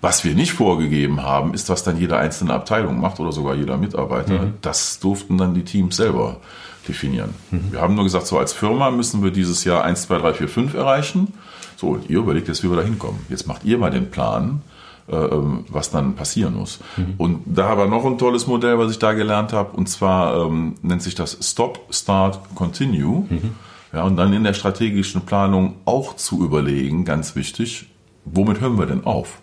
Was 0.00 0.22
wir 0.22 0.34
nicht 0.34 0.52
vorgegeben 0.52 1.22
haben, 1.22 1.54
ist, 1.54 1.70
was 1.70 1.82
dann 1.82 1.98
jede 1.98 2.18
einzelne 2.18 2.52
Abteilung 2.52 3.00
macht 3.00 3.18
oder 3.18 3.32
sogar 3.32 3.54
jeder 3.54 3.78
Mitarbeiter. 3.78 4.44
Mhm. 4.44 4.54
Das 4.60 5.00
durften 5.00 5.38
dann 5.38 5.54
die 5.54 5.64
Teams 5.64 5.96
selber 5.96 6.40
definieren. 6.86 7.34
Mhm. 7.50 7.72
Wir 7.72 7.80
haben 7.80 7.94
nur 7.94 8.04
gesagt, 8.04 8.26
so 8.26 8.38
als 8.38 8.52
Firma 8.52 8.90
müssen 8.90 9.24
wir 9.24 9.30
dieses 9.30 9.64
Jahr 9.64 9.82
1, 9.84 10.02
2, 10.02 10.18
3, 10.18 10.34
4, 10.34 10.48
5 10.48 10.74
erreichen. 10.74 11.34
So, 11.76 11.88
und 11.88 12.10
ihr 12.10 12.18
überlegt 12.18 12.48
jetzt, 12.48 12.62
wie 12.62 12.70
wir 12.70 12.76
da 12.76 12.82
hinkommen. 12.82 13.20
Jetzt 13.28 13.46
macht 13.46 13.64
ihr 13.64 13.78
mal 13.78 13.90
den 13.90 14.10
Plan 14.10 14.62
was 15.10 15.90
dann 15.90 16.14
passieren 16.14 16.54
muss. 16.54 16.80
Mhm. 16.96 17.14
Und 17.16 17.42
da 17.46 17.76
war 17.78 17.86
noch 17.86 18.04
ein 18.04 18.18
tolles 18.18 18.46
Modell, 18.46 18.78
was 18.78 18.90
ich 18.90 18.98
da 18.98 19.12
gelernt 19.12 19.52
habe, 19.52 19.76
und 19.76 19.88
zwar 19.88 20.46
ähm, 20.46 20.74
nennt 20.82 21.02
sich 21.02 21.14
das 21.14 21.38
Stop, 21.42 21.86
Start, 21.90 22.40
Continue. 22.54 23.26
Mhm. 23.28 23.54
Ja, 23.92 24.02
und 24.04 24.16
dann 24.16 24.32
in 24.34 24.44
der 24.44 24.52
strategischen 24.52 25.22
Planung 25.22 25.76
auch 25.86 26.14
zu 26.16 26.44
überlegen, 26.44 27.06
ganz 27.06 27.36
wichtig, 27.36 27.86
womit 28.26 28.60
hören 28.60 28.78
wir 28.78 28.84
denn 28.84 29.04
auf? 29.04 29.40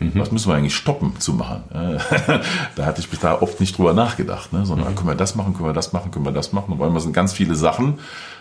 Mhm. 0.00 0.12
Was 0.14 0.32
müssen 0.32 0.50
wir 0.50 0.56
eigentlich 0.56 0.74
stoppen 0.74 1.12
zu 1.18 1.34
machen? 1.34 1.62
da 2.76 2.86
hatte 2.86 3.00
ich 3.00 3.08
bis 3.08 3.20
da 3.20 3.40
oft 3.40 3.60
nicht 3.60 3.76
drüber 3.76 3.92
nachgedacht, 3.92 4.52
ne? 4.52 4.64
sondern 4.64 4.90
mhm. 4.90 4.96
können 4.96 5.08
wir 5.08 5.14
das 5.14 5.34
machen, 5.34 5.54
können 5.54 5.68
wir 5.68 5.74
das 5.74 5.92
machen, 5.92 6.10
können 6.10 6.24
wir 6.24 6.32
das 6.32 6.52
machen. 6.52 6.72
Und 6.72 6.82
einmal 6.82 7.00
sind 7.00 7.12
ganz 7.12 7.32
viele 7.32 7.54
Sachen, 7.54 7.98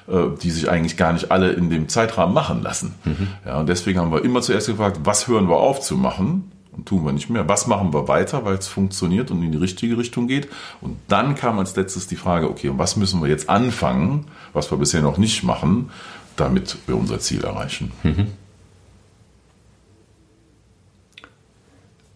äh, 0.07 0.37
die 0.41 0.51
sich 0.51 0.69
eigentlich 0.69 0.95
gar 0.97 1.13
nicht 1.13 1.31
alle 1.31 1.51
in 1.51 1.69
dem 1.69 1.89
Zeitrahmen 1.89 2.33
machen 2.33 2.63
lassen. 2.63 2.95
Mhm. 3.03 3.27
Ja, 3.45 3.59
und 3.59 3.69
deswegen 3.69 3.99
haben 3.99 4.11
wir 4.11 4.23
immer 4.23 4.41
zuerst 4.41 4.67
gefragt, 4.67 5.01
was 5.03 5.27
hören 5.27 5.49
wir 5.49 5.57
auf 5.57 5.81
zu 5.81 5.97
machen? 5.97 6.51
Und 6.71 6.85
tun 6.85 7.03
wir 7.03 7.11
nicht 7.11 7.29
mehr. 7.29 7.49
Was 7.49 7.67
machen 7.67 7.93
wir 7.93 8.07
weiter, 8.07 8.45
weil 8.45 8.55
es 8.55 8.67
funktioniert 8.67 9.31
und 9.31 9.43
in 9.43 9.51
die 9.51 9.57
richtige 9.57 9.97
Richtung 9.97 10.27
geht? 10.27 10.47
Und 10.79 10.95
dann 11.09 11.35
kam 11.35 11.59
als 11.59 11.75
letztes 11.75 12.07
die 12.07 12.15
Frage, 12.15 12.49
okay, 12.49 12.69
und 12.69 12.77
was 12.77 12.95
müssen 12.95 13.21
wir 13.21 13.27
jetzt 13.27 13.49
anfangen, 13.49 14.27
was 14.53 14.71
wir 14.71 14.77
bisher 14.77 15.01
noch 15.01 15.17
nicht 15.17 15.43
machen, 15.43 15.89
damit 16.37 16.77
wir 16.87 16.95
unser 16.95 17.19
Ziel 17.19 17.43
erreichen? 17.43 17.91
Mhm. 18.03 18.27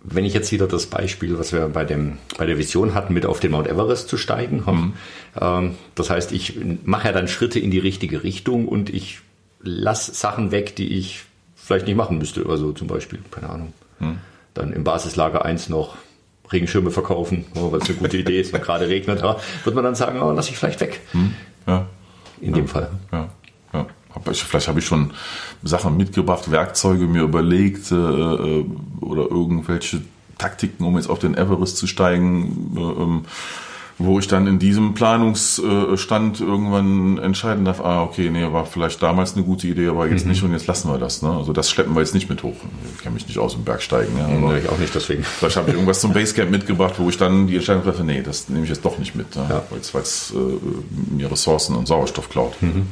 Wenn 0.03 0.25
ich 0.25 0.33
jetzt 0.33 0.51
wieder 0.51 0.67
das 0.67 0.87
Beispiel, 0.87 1.39
was 1.39 1.53
wir 1.53 1.69
bei, 1.69 1.85
dem, 1.85 2.17
bei 2.37 2.45
der 2.45 2.57
Vision 2.57 2.93
hatten, 2.93 3.13
mit 3.13 3.25
auf 3.25 3.39
den 3.39 3.51
Mount 3.51 3.67
Everest 3.67 4.09
zu 4.09 4.17
steigen, 4.17 4.63
mhm. 4.65 4.93
ähm, 5.39 5.75
das 5.95 6.09
heißt, 6.09 6.33
ich 6.33 6.59
mache 6.83 7.07
ja 7.07 7.13
dann 7.13 7.27
Schritte 7.27 7.59
in 7.59 7.71
die 7.71 7.79
richtige 7.79 8.23
Richtung 8.23 8.67
und 8.67 8.89
ich 8.89 9.21
lasse 9.61 10.13
Sachen 10.13 10.51
weg, 10.51 10.75
die 10.75 10.97
ich 10.97 11.23
vielleicht 11.55 11.87
nicht 11.87 11.95
machen 11.95 12.17
müsste. 12.17 12.45
Also 12.47 12.73
zum 12.73 12.87
Beispiel, 12.87 13.19
keine 13.31 13.49
Ahnung, 13.49 13.73
mhm. 13.99 14.17
dann 14.53 14.73
im 14.73 14.83
Basislager 14.83 15.45
1 15.45 15.69
noch 15.69 15.95
Regenschirme 16.51 16.91
verkaufen, 16.91 17.45
oh, 17.55 17.71
weil 17.71 17.79
es 17.79 17.89
eine 17.89 17.97
gute 17.97 18.17
Idee 18.17 18.41
ist, 18.41 18.51
wenn 18.51 18.61
gerade 18.61 18.87
regnet, 18.87 19.21
ja, 19.21 19.37
wird 19.63 19.75
man 19.75 19.85
dann 19.85 19.95
sagen, 19.95 20.21
oh, 20.21 20.31
lass 20.31 20.49
ich 20.49 20.57
vielleicht 20.57 20.81
weg. 20.81 20.99
Mhm. 21.13 21.33
Ja. 21.65 21.87
In 22.41 22.49
ja. 22.49 22.55
dem 22.55 22.67
Fall. 22.67 22.91
Ja. 23.11 23.29
Ja. 23.73 23.87
Vielleicht 24.31 24.67
habe 24.67 24.79
ich 24.79 24.85
schon 24.85 25.11
Sachen 25.63 25.97
mitgebracht, 25.97 26.51
Werkzeuge 26.51 27.05
mir 27.05 27.23
überlegt 27.23 27.91
äh, 27.91 27.95
äh, 27.95 28.65
oder 29.03 29.29
irgendwelche 29.29 30.01
Taktiken, 30.37 30.83
um 30.85 30.95
jetzt 30.95 31.09
auf 31.09 31.19
den 31.19 31.35
Everest 31.35 31.77
zu 31.77 31.87
steigen, 31.87 32.75
äh, 32.75 32.79
ähm, 32.79 33.25
wo 33.99 34.17
ich 34.17 34.27
dann 34.27 34.47
in 34.47 34.57
diesem 34.57 34.95
Planungsstand 34.95 36.41
irgendwann 36.41 37.19
entscheiden 37.19 37.63
darf, 37.63 37.79
ah, 37.79 38.01
okay, 38.01 38.29
nee, 38.31 38.43
war 38.51 38.65
vielleicht 38.65 39.01
damals 39.03 39.35
eine 39.35 39.43
gute 39.43 39.67
Idee, 39.67 39.87
aber 39.87 40.07
jetzt 40.07 40.25
mhm. 40.25 40.31
nicht 40.31 40.43
und 40.43 40.51
jetzt 40.51 40.65
lassen 40.65 40.89
wir 40.89 40.97
das. 40.97 41.21
Ne? 41.21 41.29
Also 41.29 41.53
das 41.53 41.69
schleppen 41.69 41.93
wir 41.93 42.01
jetzt 42.01 42.15
nicht 42.15 42.27
mit 42.27 42.41
hoch. 42.41 42.55
Ich 42.95 43.03
kenne 43.03 43.13
mich 43.13 43.27
nicht 43.27 43.37
aus 43.37 43.53
dem 43.53 43.63
Bergsteigen. 43.63 44.17
Ja, 44.17 44.25
aber 44.25 44.53
nee, 44.53 44.59
ich 44.59 44.69
auch 44.69 44.79
nicht, 44.79 44.93
deswegen. 44.95 45.23
Vielleicht 45.23 45.57
habe 45.57 45.69
ich 45.69 45.75
irgendwas 45.75 46.01
zum 46.01 46.11
Basecamp 46.11 46.49
mitgebracht, 46.49 46.95
wo 46.97 47.07
ich 47.09 47.17
dann 47.17 47.45
die 47.45 47.55
Entscheidung 47.55 47.83
treffe, 47.83 48.03
nee, 48.03 48.23
das 48.23 48.49
nehme 48.49 48.63
ich 48.63 48.69
jetzt 48.69 48.83
doch 48.83 48.97
nicht 48.97 49.15
mit, 49.15 49.35
ne? 49.35 49.45
ja. 49.47 49.63
weil 49.69 50.01
es 50.01 50.33
äh, 50.33 51.15
mir 51.15 51.31
Ressourcen 51.31 51.75
und 51.75 51.87
Sauerstoff 51.87 52.29
klaut. 52.29 52.59
Mhm. 52.61 52.87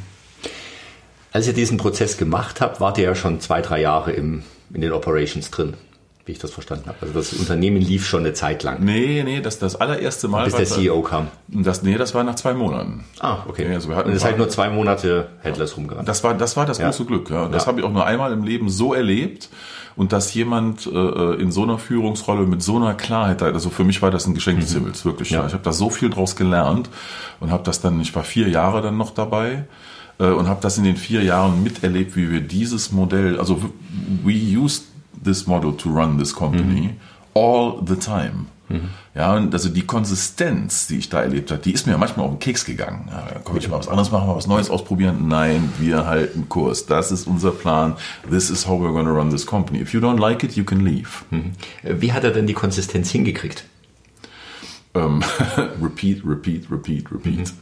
Als 1.32 1.46
ihr 1.46 1.52
diesen 1.52 1.78
Prozess 1.78 2.16
gemacht 2.16 2.60
habt, 2.60 2.80
wart 2.80 2.98
ihr 2.98 3.04
ja 3.04 3.14
schon 3.14 3.40
zwei, 3.40 3.60
drei 3.60 3.80
Jahre 3.80 4.12
im, 4.12 4.44
in 4.72 4.82
den 4.82 4.92
Operations 4.92 5.50
drin, 5.50 5.74
wie 6.24 6.32
ich 6.32 6.38
das 6.38 6.52
verstanden 6.52 6.86
habe. 6.86 6.98
Also 7.00 7.14
das 7.14 7.32
Unternehmen 7.32 7.80
lief 7.80 8.06
schon 8.06 8.20
eine 8.20 8.32
Zeit 8.32 8.62
lang. 8.62 8.84
Nee, 8.84 9.22
nee, 9.24 9.40
das 9.40 9.58
das 9.58 9.74
allererste 9.76 10.28
Mal. 10.28 10.44
Bis 10.44 10.54
der 10.54 10.66
CEO 10.66 11.02
kam. 11.02 11.28
Das, 11.48 11.82
nee, 11.82 11.96
das 11.96 12.14
war 12.14 12.22
nach 12.22 12.36
zwei 12.36 12.54
Monaten. 12.54 13.04
Ah, 13.18 13.38
okay. 13.48 13.66
Nee, 13.68 13.74
also 13.74 13.88
wir 13.88 13.96
hatten 13.96 14.10
Und 14.10 14.16
es 14.16 14.24
halt 14.24 14.38
nur 14.38 14.48
zwei 14.48 14.70
Monate 14.70 15.28
Headless 15.40 15.76
rumgerannt. 15.76 16.08
Das 16.08 16.22
war 16.22 16.34
das, 16.34 16.56
war 16.56 16.64
das 16.64 16.78
ja. 16.78 16.86
große 16.86 17.06
Glück. 17.06 17.30
Ja. 17.30 17.48
Das 17.48 17.64
ja. 17.64 17.68
habe 17.68 17.80
ich 17.80 17.86
auch 17.86 17.92
nur 17.92 18.06
einmal 18.06 18.32
im 18.32 18.44
Leben 18.44 18.68
so 18.68 18.94
erlebt. 18.94 19.48
Und 19.94 20.12
dass 20.12 20.32
jemand 20.32 20.86
äh, 20.86 21.34
in 21.34 21.52
so 21.52 21.64
einer 21.64 21.78
Führungsrolle 21.78 22.46
mit 22.46 22.62
so 22.62 22.76
einer 22.76 22.94
Klarheit, 22.94 23.42
also 23.42 23.68
für 23.68 23.84
mich 23.84 24.00
war 24.00 24.10
das 24.10 24.26
ein 24.26 24.32
Geschenk 24.32 24.60
des 24.60 24.70
mhm. 24.70 24.78
Himmels, 24.78 25.04
wirklich. 25.04 25.30
Ja. 25.30 25.46
Ich 25.46 25.52
habe 25.52 25.62
da 25.62 25.72
so 25.72 25.90
viel 25.90 26.08
draus 26.08 26.34
gelernt 26.34 26.88
und 27.40 27.50
habe 27.50 27.62
das 27.62 27.82
dann, 27.82 28.00
ich 28.00 28.14
war 28.14 28.24
vier 28.24 28.48
Jahre 28.48 28.80
dann 28.80 28.96
noch 28.96 29.10
dabei 29.10 29.64
äh, 30.18 30.28
und 30.28 30.48
habe 30.48 30.60
das 30.62 30.78
in 30.78 30.84
den 30.84 30.96
vier 30.96 31.22
Jahren 31.22 31.62
miterlebt, 31.62 32.16
wie 32.16 32.30
wir 32.30 32.40
dieses 32.40 32.90
Modell, 32.90 33.38
also 33.38 33.60
we 34.24 34.32
used 34.32 34.84
this 35.24 35.46
model 35.46 35.76
to 35.76 35.90
run 35.90 36.18
this 36.18 36.34
company 36.34 36.88
mhm. 36.88 36.96
all 37.34 37.82
the 37.86 37.96
time. 37.96 38.46
Mhm. 38.68 38.90
Ja, 39.14 39.36
und 39.36 39.52
also 39.52 39.68
die 39.68 39.82
Konsistenz, 39.82 40.86
die 40.86 40.98
ich 40.98 41.08
da 41.10 41.22
erlebt 41.22 41.50
habe, 41.50 41.60
die 41.60 41.72
ist 41.72 41.86
mir 41.86 41.98
manchmal 41.98 42.26
auf 42.26 42.32
den 42.32 42.38
Keks 42.38 42.64
gegangen. 42.64 43.08
Ja, 43.10 43.26
da 43.32 43.38
komme 43.40 43.58
ich 43.58 43.68
mal 43.68 43.78
was 43.78 43.88
anderes 43.88 44.10
machen, 44.10 44.26
mal 44.26 44.36
was 44.36 44.46
Neues 44.46 44.70
ausprobieren. 44.70 45.28
Nein, 45.28 45.70
wir 45.78 46.06
halten 46.06 46.48
Kurs. 46.48 46.86
Das 46.86 47.12
ist 47.12 47.26
unser 47.26 47.50
Plan. 47.50 47.96
This 48.30 48.48
is 48.48 48.66
how 48.66 48.80
we're 48.80 48.92
going 48.92 49.06
to 49.06 49.12
run 49.12 49.30
this 49.30 49.44
company. 49.44 49.80
If 49.80 49.92
you 49.92 50.00
don't 50.00 50.18
like 50.18 50.42
it, 50.42 50.56
you 50.56 50.64
can 50.64 50.84
leave. 50.84 51.24
Mhm. 51.30 51.52
Wie 51.82 52.12
hat 52.12 52.24
er 52.24 52.30
denn 52.30 52.46
die 52.46 52.54
Konsistenz 52.54 53.10
hingekriegt? 53.10 53.64
Ähm, 54.94 55.22
repeat, 55.82 56.22
repeat, 56.24 56.70
repeat, 56.70 57.10
repeat. 57.12 57.52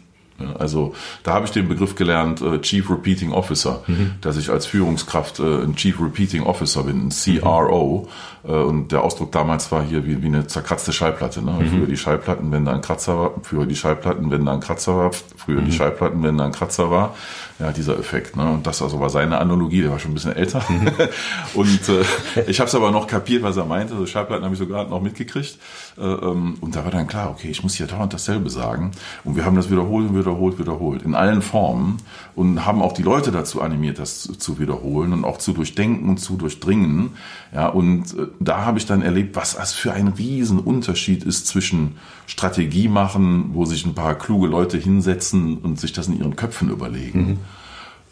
Also 0.59 0.95
da 1.23 1.35
habe 1.35 1.47
ich 1.47 1.53
den 1.53 1.69
Begriff 1.69 1.95
gelernt, 1.95 2.41
äh, 2.41 2.61
Chief 2.61 2.89
Repeating 2.91 3.33
Officer, 3.33 3.83
mhm. 3.87 4.13
dass 4.21 4.37
ich 4.37 4.51
als 4.51 4.67
Führungskraft 4.67 5.41
äh, 5.41 5.63
ein 5.63 5.77
Chief 5.77 6.01
Repeating 6.01 6.43
Officer 6.43 6.85
bin, 6.85 7.09
ein 7.09 7.11
CRO. 7.11 8.09
Mhm. 8.45 8.51
Äh, 8.51 8.57
und 8.57 8.93
der 8.93 9.03
Ausdruck 9.03 9.33
damals 9.33 9.71
war 9.73 9.83
hier 9.83 10.07
wie, 10.07 10.23
wie 10.23 10.27
eine 10.27 10.47
zerkratzte 10.47 10.93
Schallplatte. 10.93 11.43
Ne? 11.43 11.53
Mhm. 11.53 11.69
Früher 11.69 11.87
die 11.87 11.97
Schallplatten, 11.97 12.53
wenn 12.53 12.65
da 12.65 12.73
ein 12.73 12.81
Kratzer 12.81 13.19
war, 13.19 13.33
früher 13.43 13.67
die 13.67 13.77
Schallplatten, 13.77 14.31
wenn 14.31 14.45
da 14.45 14.53
ein 14.53 14.61
Kratzer 14.61 14.97
war, 14.97 15.11
früher 15.37 15.61
die 15.61 15.71
mhm. 15.71 15.77
Schallplatten, 15.77 16.23
wenn 16.23 16.39
da 16.39 16.45
ein 16.45 16.53
Kratzer 16.53 16.91
war. 16.91 17.15
Ja, 17.61 17.73
dieser 17.73 17.99
Effekt. 17.99 18.37
Ne? 18.37 18.50
Und 18.50 18.67
das 18.67 18.81
also 18.81 19.00
war 19.00 19.11
seine 19.11 19.37
Analogie, 19.37 19.83
der 19.83 19.90
war 19.90 19.99
schon 19.99 20.12
ein 20.12 20.14
bisschen 20.14 20.35
älter. 20.35 20.64
Und 21.55 21.88
äh, 21.90 22.05
ich 22.47 22.59
habe 22.59 22.69
es 22.69 22.75
aber 22.75 22.90
noch 22.90 23.07
kapiert, 23.07 23.43
was 23.43 23.59
er 23.59 23.67
meinte. 23.67 23.93
Also 23.93 24.07
Schallplatten 24.07 24.45
habe 24.45 24.55
ich 24.55 24.59
so 24.59 24.67
gerade 24.67 24.88
noch 24.88 25.02
mitgekriegt. 25.02 25.59
Äh, 25.99 26.02
ähm, 26.02 26.57
und 26.61 26.75
da 26.75 26.85
war 26.85 26.90
dann 26.90 27.07
klar, 27.07 27.31
okay, 27.31 27.49
ich 27.49 27.62
muss 27.62 27.75
hier 27.75 27.87
dauernd 27.87 28.14
dasselbe 28.14 28.49
sagen. 28.49 28.93
Und 29.25 29.37
wir 29.37 29.45
haben 29.45 29.57
das 29.57 29.71
wiederholt 29.71 30.09
und 30.09 30.19
wiederholt, 30.19 30.59
wiederholt. 30.59 31.02
In 31.02 31.14
allen 31.14 31.43
Formen. 31.43 31.99
Und 32.35 32.64
haben 32.64 32.81
auch 32.81 32.93
die 32.93 33.02
Leute 33.02 33.31
dazu 33.31 33.61
animiert, 33.61 33.99
das 33.99 34.23
zu 34.23 34.59
wiederholen 34.59 35.12
und 35.12 35.25
auch 35.25 35.37
zu 35.37 35.52
durchdenken 35.52 36.09
und 36.09 36.17
zu 36.17 36.37
durchdringen. 36.37 37.17
Ja, 37.52 37.69
und 37.69 38.16
äh, 38.16 38.26
da 38.38 38.64
habe 38.64 38.78
ich 38.78 38.87
dann 38.87 39.02
erlebt, 39.02 39.35
was 39.37 39.57
das 39.57 39.73
für 39.73 39.92
ein 39.92 40.09
Riesenunterschied 40.09 41.25
ist 41.25 41.47
zwischen 41.47 41.97
Strategie 42.26 42.88
machen, 42.88 43.50
wo 43.54 43.64
sich 43.64 43.85
ein 43.85 43.95
paar 43.95 44.14
kluge 44.14 44.47
Leute 44.47 44.78
hinsetzen 44.78 45.59
und 45.59 45.80
sich 45.80 45.92
das 45.92 46.07
in 46.09 46.19
ihren 46.19 46.37
Köpfen 46.37 46.71
überlegen. 46.71 47.21
Mhm 47.21 47.38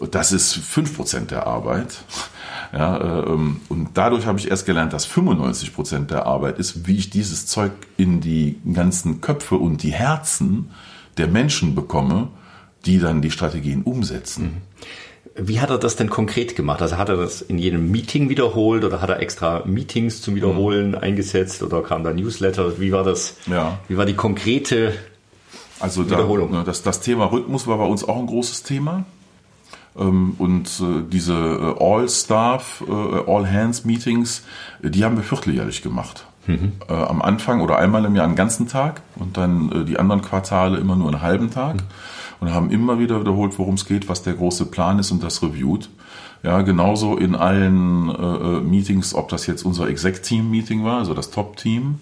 das 0.07 0.33
ist 0.33 0.55
fünf 0.55 0.97
Prozent 0.97 1.31
der 1.31 1.47
Arbeit. 1.47 1.99
Ja, 2.71 3.25
ähm, 3.25 3.63
und 3.71 3.91
dadurch 3.95 4.27
habe 4.27 4.39
ich 4.39 4.51
erst 4.51 4.67
gelernt, 4.67 4.93
dass 4.93 5.07
95 5.07 5.75
Prozent 5.75 6.11
der 6.11 6.27
Arbeit 6.27 6.59
ist, 6.59 6.87
wie 6.87 6.99
ich 6.99 7.09
dieses 7.09 7.47
Zeug 7.47 7.73
in 7.97 8.21
die 8.21 8.59
ganzen 8.75 9.23
Köpfe 9.23 9.55
und 9.55 9.83
die 9.83 9.95
Herzen 9.95 10.69
der 11.17 11.29
Menschen 11.29 11.75
bekomme, 11.75 12.29
die 12.85 12.99
dann 12.99 13.23
die 13.23 13.31
Strategien 13.31 13.85
umsetzen. 13.85 14.45
Mhm. 14.45 14.63
Wie 15.41 15.61
hat 15.61 15.71
er 15.71 15.79
das 15.79 15.95
denn 15.95 16.11
konkret 16.11 16.57
gemacht? 16.57 16.83
Also 16.83 16.99
hat 16.99 17.09
er 17.09 17.17
das 17.17 17.43
in 17.43 17.59
jedem 17.59 17.91
Meeting 17.91 18.29
wiederholt 18.29 18.85
oder 18.85 19.01
hat 19.01 19.09
er 19.09 19.21
extra 19.21 19.63
Meetings 19.65 20.21
zum 20.21 20.35
Wiederholen 20.35 20.91
mhm. 20.91 20.99
eingesetzt 20.99 21.63
oder 21.63 21.83
kam 21.83 22.03
da 22.03 22.13
Newsletter? 22.13 22.81
Wie 22.81 22.91
war 22.91 23.05
das? 23.05 23.37
Ja. 23.47 23.79
Wie 23.87 23.97
war 23.97 24.05
die 24.05 24.15
konkrete 24.15 24.95
also 25.81 26.05
Wiederholung? 26.05 26.51
Ne, 26.51 26.65
das, 26.65 26.83
das 26.83 27.01
Thema 27.01 27.27
Rhythmus 27.27 27.67
war 27.69 27.79
bei 27.79 27.85
uns 27.85 28.03
auch 28.03 28.19
ein 28.19 28.27
großes 28.27 28.65
Thema. 28.65 29.05
Ähm, 29.97 30.35
und 30.39 30.69
äh, 30.81 31.03
diese 31.09 31.35
äh, 31.35 31.85
All-Staff, 31.85 32.83
äh, 32.89 32.93
All-Hands-Meetings, 32.93 34.43
die 34.83 35.05
haben 35.05 35.17
wir 35.17 35.25
vierteljährlich 35.25 35.83
gemacht. 35.83 36.27
Mhm. 36.47 36.73
Am 36.89 37.21
Anfang 37.21 37.61
oder 37.61 37.77
einmal 37.77 38.07
im 38.07 38.17
Jahr 38.17 38.25
einen 38.25 38.35
ganzen 38.35 38.69
Tag 38.69 39.03
und 39.17 39.37
dann 39.37 39.85
die 39.85 39.99
anderen 39.99 40.23
Quartale 40.23 40.79
immer 40.79 40.97
nur 40.97 41.09
einen 41.09 41.21
halben 41.21 41.51
Tag. 41.51 41.75
Mhm. 41.75 41.81
Und 42.41 42.53
haben 42.53 42.71
immer 42.71 42.99
wieder 42.99 43.21
wiederholt, 43.21 43.59
worum 43.59 43.75
es 43.75 43.87
geht, 43.87 44.09
was 44.09 44.23
der 44.23 44.35
große 44.35 44.67
Plan 44.67 44.99
ist 44.99 45.11
und 45.11 45.23
das 45.23 45.43
reviewt. 45.43 45.89
Ja, 46.43 46.63
genauso 46.63 47.17
in 47.17 47.35
allen 47.35 48.11
äh, 48.11 48.61
Meetings, 48.61 49.15
ob 49.15 49.29
das 49.29 49.47
jetzt 49.47 49.65
unser 49.65 49.89
Exec-Team-Meeting 49.89 50.85
war, 50.85 50.99
also 50.99 51.15
das 51.15 51.31
Top-Team, 51.31 51.97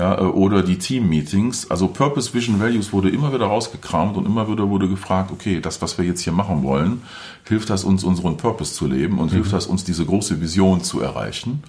ja, 0.00 0.18
äh, 0.18 0.22
oder 0.22 0.62
die 0.62 0.78
Team-Meetings. 0.78 1.70
Also 1.70 1.86
Purpose, 1.88 2.32
Vision, 2.32 2.58
Values 2.58 2.92
wurde 2.92 3.10
immer 3.10 3.34
wieder 3.34 3.44
rausgekramt 3.44 4.16
und 4.16 4.24
immer 4.24 4.50
wieder 4.50 4.70
wurde 4.70 4.88
gefragt, 4.88 5.30
okay, 5.30 5.60
das, 5.60 5.82
was 5.82 5.98
wir 5.98 6.06
jetzt 6.06 6.22
hier 6.22 6.32
machen 6.32 6.62
wollen, 6.62 7.02
hilft 7.46 7.68
das 7.68 7.84
uns, 7.84 8.02
unseren 8.02 8.38
Purpose 8.38 8.72
zu 8.72 8.86
leben 8.86 9.18
und 9.18 9.30
mhm. 9.30 9.36
hilft 9.36 9.52
das 9.52 9.66
uns, 9.66 9.84
diese 9.84 10.06
große 10.06 10.40
Vision 10.40 10.82
zu 10.82 11.00
erreichen? 11.00 11.62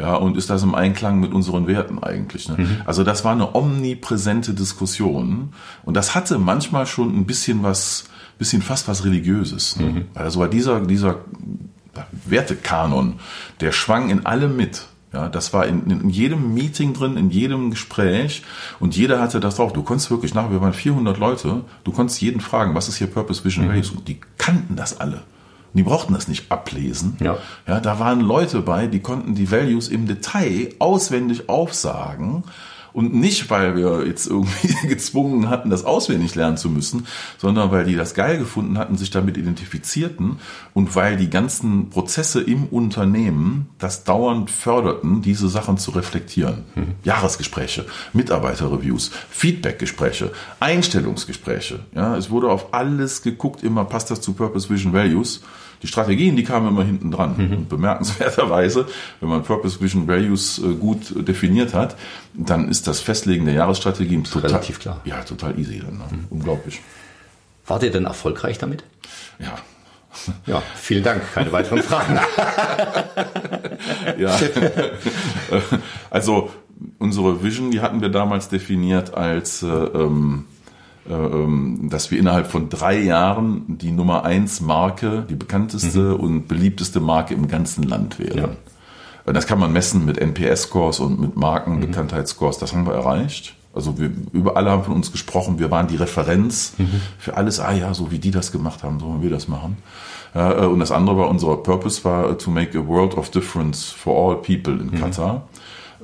Ja, 0.00 0.16
und 0.16 0.36
ist 0.36 0.50
das 0.50 0.64
im 0.64 0.74
Einklang 0.74 1.20
mit 1.20 1.32
unseren 1.32 1.68
Werten 1.68 2.02
eigentlich? 2.02 2.48
Ne? 2.48 2.56
Mhm. 2.58 2.76
Also 2.86 3.04
das 3.04 3.24
war 3.24 3.32
eine 3.32 3.54
omnipräsente 3.54 4.52
Diskussion 4.52 5.50
und 5.84 5.94
das 5.94 6.16
hatte 6.16 6.38
manchmal 6.38 6.86
schon 6.86 7.16
ein 7.16 7.24
bisschen 7.24 7.62
was, 7.62 8.06
bisschen 8.36 8.62
fast 8.62 8.88
was 8.88 9.04
Religiöses. 9.04 9.76
Ne? 9.76 9.86
Mhm. 9.86 10.04
Also 10.14 10.40
war 10.40 10.48
dieser, 10.48 10.80
dieser 10.80 11.20
Wertekanon, 12.26 13.20
der 13.60 13.70
schwang 13.70 14.10
in 14.10 14.26
allem 14.26 14.56
mit. 14.56 14.82
Ja, 15.12 15.28
das 15.28 15.52
war 15.52 15.66
in, 15.66 15.88
in, 15.90 16.10
jedem 16.10 16.52
Meeting 16.52 16.92
drin, 16.92 17.16
in 17.16 17.30
jedem 17.30 17.70
Gespräch 17.70 18.42
und 18.80 18.96
jeder 18.96 19.20
hatte 19.20 19.40
das 19.40 19.56
drauf. 19.56 19.72
Du 19.72 19.82
konntest 19.82 20.10
wirklich 20.10 20.34
nach, 20.34 20.50
wir 20.50 20.60
waren 20.60 20.72
400 20.72 21.16
Leute, 21.18 21.62
du 21.84 21.92
konntest 21.92 22.20
jeden 22.20 22.40
fragen, 22.40 22.74
was 22.74 22.88
ist 22.88 22.96
hier 22.96 23.06
Purpose, 23.06 23.44
Vision, 23.44 23.64
mhm. 23.64 23.70
Values 23.70 23.90
und 23.90 24.08
die 24.08 24.20
kannten 24.36 24.76
das 24.76 25.00
alle. 25.00 25.22
Die 25.74 25.82
brauchten 25.82 26.14
das 26.14 26.26
nicht 26.26 26.50
ablesen. 26.50 27.16
Ja. 27.20 27.36
ja, 27.66 27.80
da 27.80 27.98
waren 27.98 28.20
Leute 28.20 28.62
bei, 28.62 28.86
die 28.86 29.00
konnten 29.00 29.34
die 29.34 29.50
Values 29.50 29.88
im 29.88 30.06
Detail 30.06 30.70
auswendig 30.78 31.48
aufsagen 31.48 32.44
und 32.96 33.12
nicht, 33.12 33.50
weil 33.50 33.76
wir 33.76 34.06
jetzt 34.06 34.26
irgendwie 34.26 34.74
gezwungen 34.88 35.50
hatten, 35.50 35.68
das 35.68 35.84
auswendig 35.84 36.34
lernen 36.34 36.56
zu 36.56 36.70
müssen, 36.70 37.06
sondern 37.36 37.70
weil 37.70 37.84
die 37.84 37.94
das 37.94 38.14
geil 38.14 38.38
gefunden 38.38 38.78
hatten, 38.78 38.96
sich 38.96 39.10
damit 39.10 39.36
identifizierten 39.36 40.38
und 40.72 40.96
weil 40.96 41.18
die 41.18 41.28
ganzen 41.28 41.90
Prozesse 41.90 42.40
im 42.40 42.64
Unternehmen 42.64 43.68
das 43.78 44.04
dauernd 44.04 44.50
förderten, 44.50 45.20
diese 45.20 45.50
Sachen 45.50 45.76
zu 45.76 45.90
reflektieren. 45.90 46.64
Mhm. 46.74 46.94
Jahresgespräche, 47.04 47.84
Mitarbeiterreviews, 48.14 49.10
Feedbackgespräche, 49.28 50.32
Einstellungsgespräche. 50.60 51.80
Ja, 51.94 52.16
es 52.16 52.30
wurde 52.30 52.48
auf 52.48 52.72
alles 52.72 53.20
geguckt, 53.20 53.62
immer 53.62 53.84
passt 53.84 54.10
das 54.10 54.22
zu 54.22 54.32
Purpose 54.32 54.70
Vision 54.70 54.94
Values. 54.94 55.42
Die 55.86 55.92
Strategien, 55.92 56.34
die 56.34 56.42
kamen 56.42 56.66
immer 56.66 56.82
hinten 56.82 57.12
dran. 57.12 57.36
Mhm. 57.36 57.56
Und 57.58 57.68
bemerkenswerterweise, 57.68 58.86
wenn 59.20 59.28
man 59.28 59.44
Purpose 59.44 59.80
Vision 59.80 60.08
Values 60.08 60.58
äh, 60.58 60.74
gut 60.74 61.28
definiert 61.28 61.74
hat, 61.74 61.94
dann 62.34 62.68
ist 62.68 62.88
das 62.88 62.98
Festlegen 62.98 63.44
der 63.44 63.54
Jahresstrategien 63.54 64.24
total, 64.24 64.50
relativ 64.50 64.80
klar. 64.80 65.00
Ja, 65.04 65.22
total 65.22 65.56
easy. 65.60 65.78
Dann, 65.78 65.98
ne? 65.98 66.04
mhm. 66.10 66.24
Unglaublich. 66.30 66.80
Wart 67.68 67.84
ihr 67.84 67.92
denn 67.92 68.04
erfolgreich 68.04 68.58
damit? 68.58 68.82
Ja. 69.38 69.54
Ja, 70.46 70.62
vielen 70.74 71.04
Dank. 71.04 71.20
Keine 71.34 71.52
weiteren 71.52 71.82
Fragen. 71.82 72.14
ja. 74.18 74.34
Also 76.10 76.50
unsere 76.98 77.44
Vision, 77.44 77.70
die 77.70 77.80
hatten 77.80 78.00
wir 78.00 78.08
damals 78.08 78.48
definiert 78.48 79.14
als 79.14 79.62
äh, 79.62 79.66
äh, 79.66 79.90
ähm, 79.94 80.46
dass 81.88 82.10
wir 82.10 82.18
innerhalb 82.18 82.46
von 82.48 82.68
drei 82.68 82.98
Jahren 82.98 83.78
die 83.78 83.92
Nummer 83.92 84.24
eins 84.24 84.60
Marke, 84.60 85.24
die 85.28 85.34
bekannteste 85.34 86.00
mhm. 86.00 86.14
und 86.14 86.48
beliebteste 86.48 87.00
Marke 87.00 87.34
im 87.34 87.48
ganzen 87.48 87.84
Land 87.84 88.18
wären. 88.18 88.38
Ja. 89.26 89.32
Das 89.32 89.46
kann 89.46 89.58
man 89.58 89.72
messen 89.72 90.04
mit 90.04 90.18
NPS-Scores 90.18 91.00
und 91.00 91.20
mit 91.20 91.36
Markenbekanntheitsscores. 91.36 92.58
Das 92.58 92.72
haben 92.72 92.86
wir 92.86 92.94
erreicht. 92.94 93.56
Also 93.74 93.98
wir, 93.98 94.10
über 94.32 94.56
alle 94.56 94.70
haben 94.70 94.84
von 94.84 94.94
uns 94.94 95.12
gesprochen. 95.12 95.58
Wir 95.58 95.70
waren 95.70 95.86
die 95.88 95.96
Referenz 95.96 96.74
mhm. 96.78 97.00
für 97.18 97.36
alles. 97.36 97.60
Ah 97.60 97.72
ja, 97.72 97.92
so 97.92 98.10
wie 98.10 98.18
die 98.18 98.30
das 98.30 98.52
gemacht 98.52 98.82
haben, 98.82 99.00
so 99.00 99.06
wollen 99.06 99.22
wir 99.22 99.30
das 99.30 99.48
machen. 99.48 99.76
Äh, 100.34 100.66
und 100.66 100.78
das 100.78 100.92
andere 100.92 101.18
war 101.18 101.28
unser 101.28 101.56
Purpose 101.56 102.04
war 102.04 102.38
to 102.38 102.50
make 102.50 102.78
a 102.78 102.86
world 102.86 103.16
of 103.18 103.30
difference 103.30 103.90
for 103.90 104.16
all 104.16 104.36
people 104.36 104.72
in 104.72 104.86
mhm. 104.86 105.00
Katar. 105.00 105.42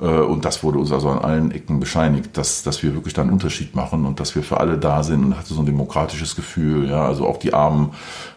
Äh, 0.01 0.05
und 0.05 0.45
das 0.45 0.63
wurde 0.63 0.79
uns 0.79 0.91
also 0.91 1.09
an 1.09 1.19
allen 1.19 1.51
Ecken 1.51 1.79
bescheinigt, 1.79 2.37
dass, 2.37 2.63
dass 2.63 2.83
wir 2.83 2.93
wirklich 2.93 3.13
da 3.13 3.21
einen 3.21 3.31
Unterschied 3.31 3.75
machen 3.75 4.05
und 4.05 4.19
dass 4.19 4.35
wir 4.35 4.43
für 4.43 4.59
alle 4.59 4.77
da 4.77 5.03
sind 5.03 5.23
und 5.23 5.37
hatte 5.37 5.53
so 5.53 5.61
ein 5.61 5.65
demokratisches 5.65 6.35
Gefühl, 6.35 6.89
ja, 6.89 7.05
also 7.05 7.27
auch 7.27 7.37
die 7.37 7.53
armen 7.53 7.91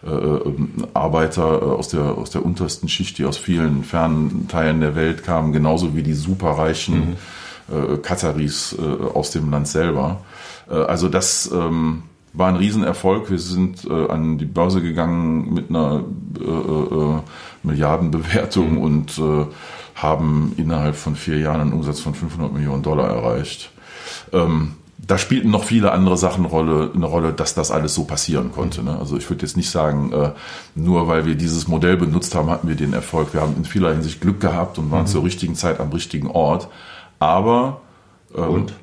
äh, 0.04 0.10
ähm, 0.10 0.86
Arbeiter 0.94 1.62
äh, 1.62 1.64
aus 1.64 1.88
der, 1.88 2.02
aus 2.02 2.30
der 2.30 2.44
untersten 2.44 2.88
Schicht, 2.88 3.18
die 3.18 3.24
aus 3.24 3.36
vielen 3.36 3.84
fernen 3.84 4.48
Teilen 4.48 4.80
der 4.80 4.94
Welt 4.94 5.24
kamen, 5.24 5.52
genauso 5.52 5.94
wie 5.94 6.02
die 6.02 6.14
superreichen 6.14 7.16
mhm. 7.68 7.94
äh, 7.94 7.96
Kataris 7.98 8.76
äh, 8.78 9.04
aus 9.14 9.30
dem 9.30 9.50
Land 9.50 9.68
selber. 9.68 10.22
Äh, 10.70 10.74
also 10.74 11.08
das 11.08 11.50
ähm, 11.52 12.02
war 12.36 12.48
ein 12.48 12.56
Riesenerfolg. 12.56 13.30
Wir 13.30 13.38
sind 13.38 13.84
äh, 13.84 14.08
an 14.08 14.38
die 14.38 14.44
Börse 14.44 14.82
gegangen 14.82 15.54
mit 15.54 15.70
einer 15.70 16.04
äh, 16.38 16.44
äh, 16.44 17.20
Milliardenbewertung 17.62 18.72
mhm. 18.72 18.78
und 18.78 19.18
äh, 19.18 19.46
haben 19.94 20.52
innerhalb 20.56 20.96
von 20.96 21.16
vier 21.16 21.38
Jahren 21.38 21.62
einen 21.62 21.72
Umsatz 21.72 22.00
von 22.00 22.14
500 22.14 22.52
Millionen 22.52 22.82
Dollar 22.82 23.08
erreicht. 23.08 23.72
Ähm, 24.32 24.74
da 24.98 25.18
spielten 25.18 25.50
noch 25.50 25.64
viele 25.64 25.92
andere 25.92 26.16
Sachen 26.16 26.44
Rolle, 26.44 26.90
eine 26.94 27.06
Rolle, 27.06 27.32
dass 27.32 27.54
das 27.54 27.70
alles 27.70 27.94
so 27.94 28.04
passieren 28.04 28.50
konnte. 28.52 28.82
Ne? 28.82 28.98
Also 28.98 29.16
ich 29.16 29.28
würde 29.30 29.42
jetzt 29.42 29.56
nicht 29.56 29.70
sagen, 29.70 30.12
äh, 30.12 30.32
nur 30.74 31.08
weil 31.08 31.24
wir 31.24 31.36
dieses 31.36 31.68
Modell 31.68 31.96
benutzt 31.96 32.34
haben, 32.34 32.50
hatten 32.50 32.68
wir 32.68 32.74
den 32.74 32.92
Erfolg. 32.92 33.32
Wir 33.32 33.40
haben 33.40 33.54
in 33.56 33.64
vieler 33.64 33.92
Hinsicht 33.92 34.20
Glück 34.20 34.40
gehabt 34.40 34.78
und 34.78 34.90
waren 34.90 35.02
mhm. 35.02 35.08
zur 35.08 35.24
richtigen 35.24 35.54
Zeit 35.54 35.80
am 35.80 35.90
richtigen 35.90 36.28
Ort. 36.28 36.68
Aber 37.18 37.80
ähm, 38.36 38.48
und 38.48 38.74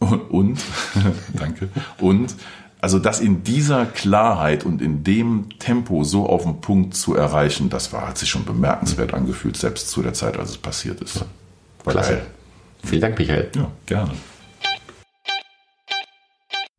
und, 0.00 0.30
und 0.30 0.60
danke 1.34 1.68
und 2.00 2.34
also 2.80 2.98
das 2.98 3.20
in 3.20 3.42
dieser 3.42 3.86
Klarheit 3.86 4.64
und 4.64 4.80
in 4.80 5.04
dem 5.04 5.48
Tempo 5.58 6.04
so 6.04 6.26
auf 6.26 6.44
den 6.44 6.60
Punkt 6.60 6.94
zu 6.94 7.14
erreichen, 7.14 7.68
das 7.68 7.92
war, 7.92 8.08
hat 8.08 8.18
sich 8.18 8.30
schon 8.30 8.44
bemerkenswert 8.44 9.12
angefühlt, 9.12 9.56
selbst 9.56 9.90
zu 9.90 10.02
der 10.02 10.14
Zeit, 10.14 10.38
als 10.38 10.50
es 10.50 10.58
passiert 10.58 11.00
ist. 11.00 11.24
War 11.84 11.92
Klasse. 11.92 12.12
Geil. 12.12 12.26
Vielen 12.84 13.00
Dank, 13.02 13.18
Michael. 13.18 13.50
Ja, 13.54 13.70
gerne. 13.86 14.12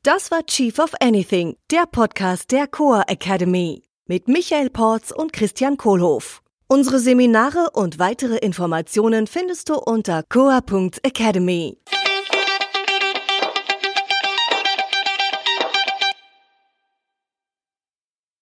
Das 0.04 0.32
war 0.32 0.43
Chief 0.47 0.80
of 0.80 0.93
Anything, 0.99 1.56
der 1.69 1.86
Podcast 1.91 2.52
der 2.52 2.65
Coa 2.65 3.04
Academy 3.08 3.84
mit 4.08 4.28
Michael 4.28 4.71
Porz 4.71 5.12
und 5.12 5.32
Christian 5.32 5.78
Kohlhoff. 5.78 6.41
Unsere 6.67 6.99
Seminare 6.99 7.69
und 7.73 7.99
weitere 7.99 8.38
Informationen 8.38 9.28
findest 9.28 9.69
du 9.69 9.75
unter 9.75 10.23
coa.academy. 10.23 11.78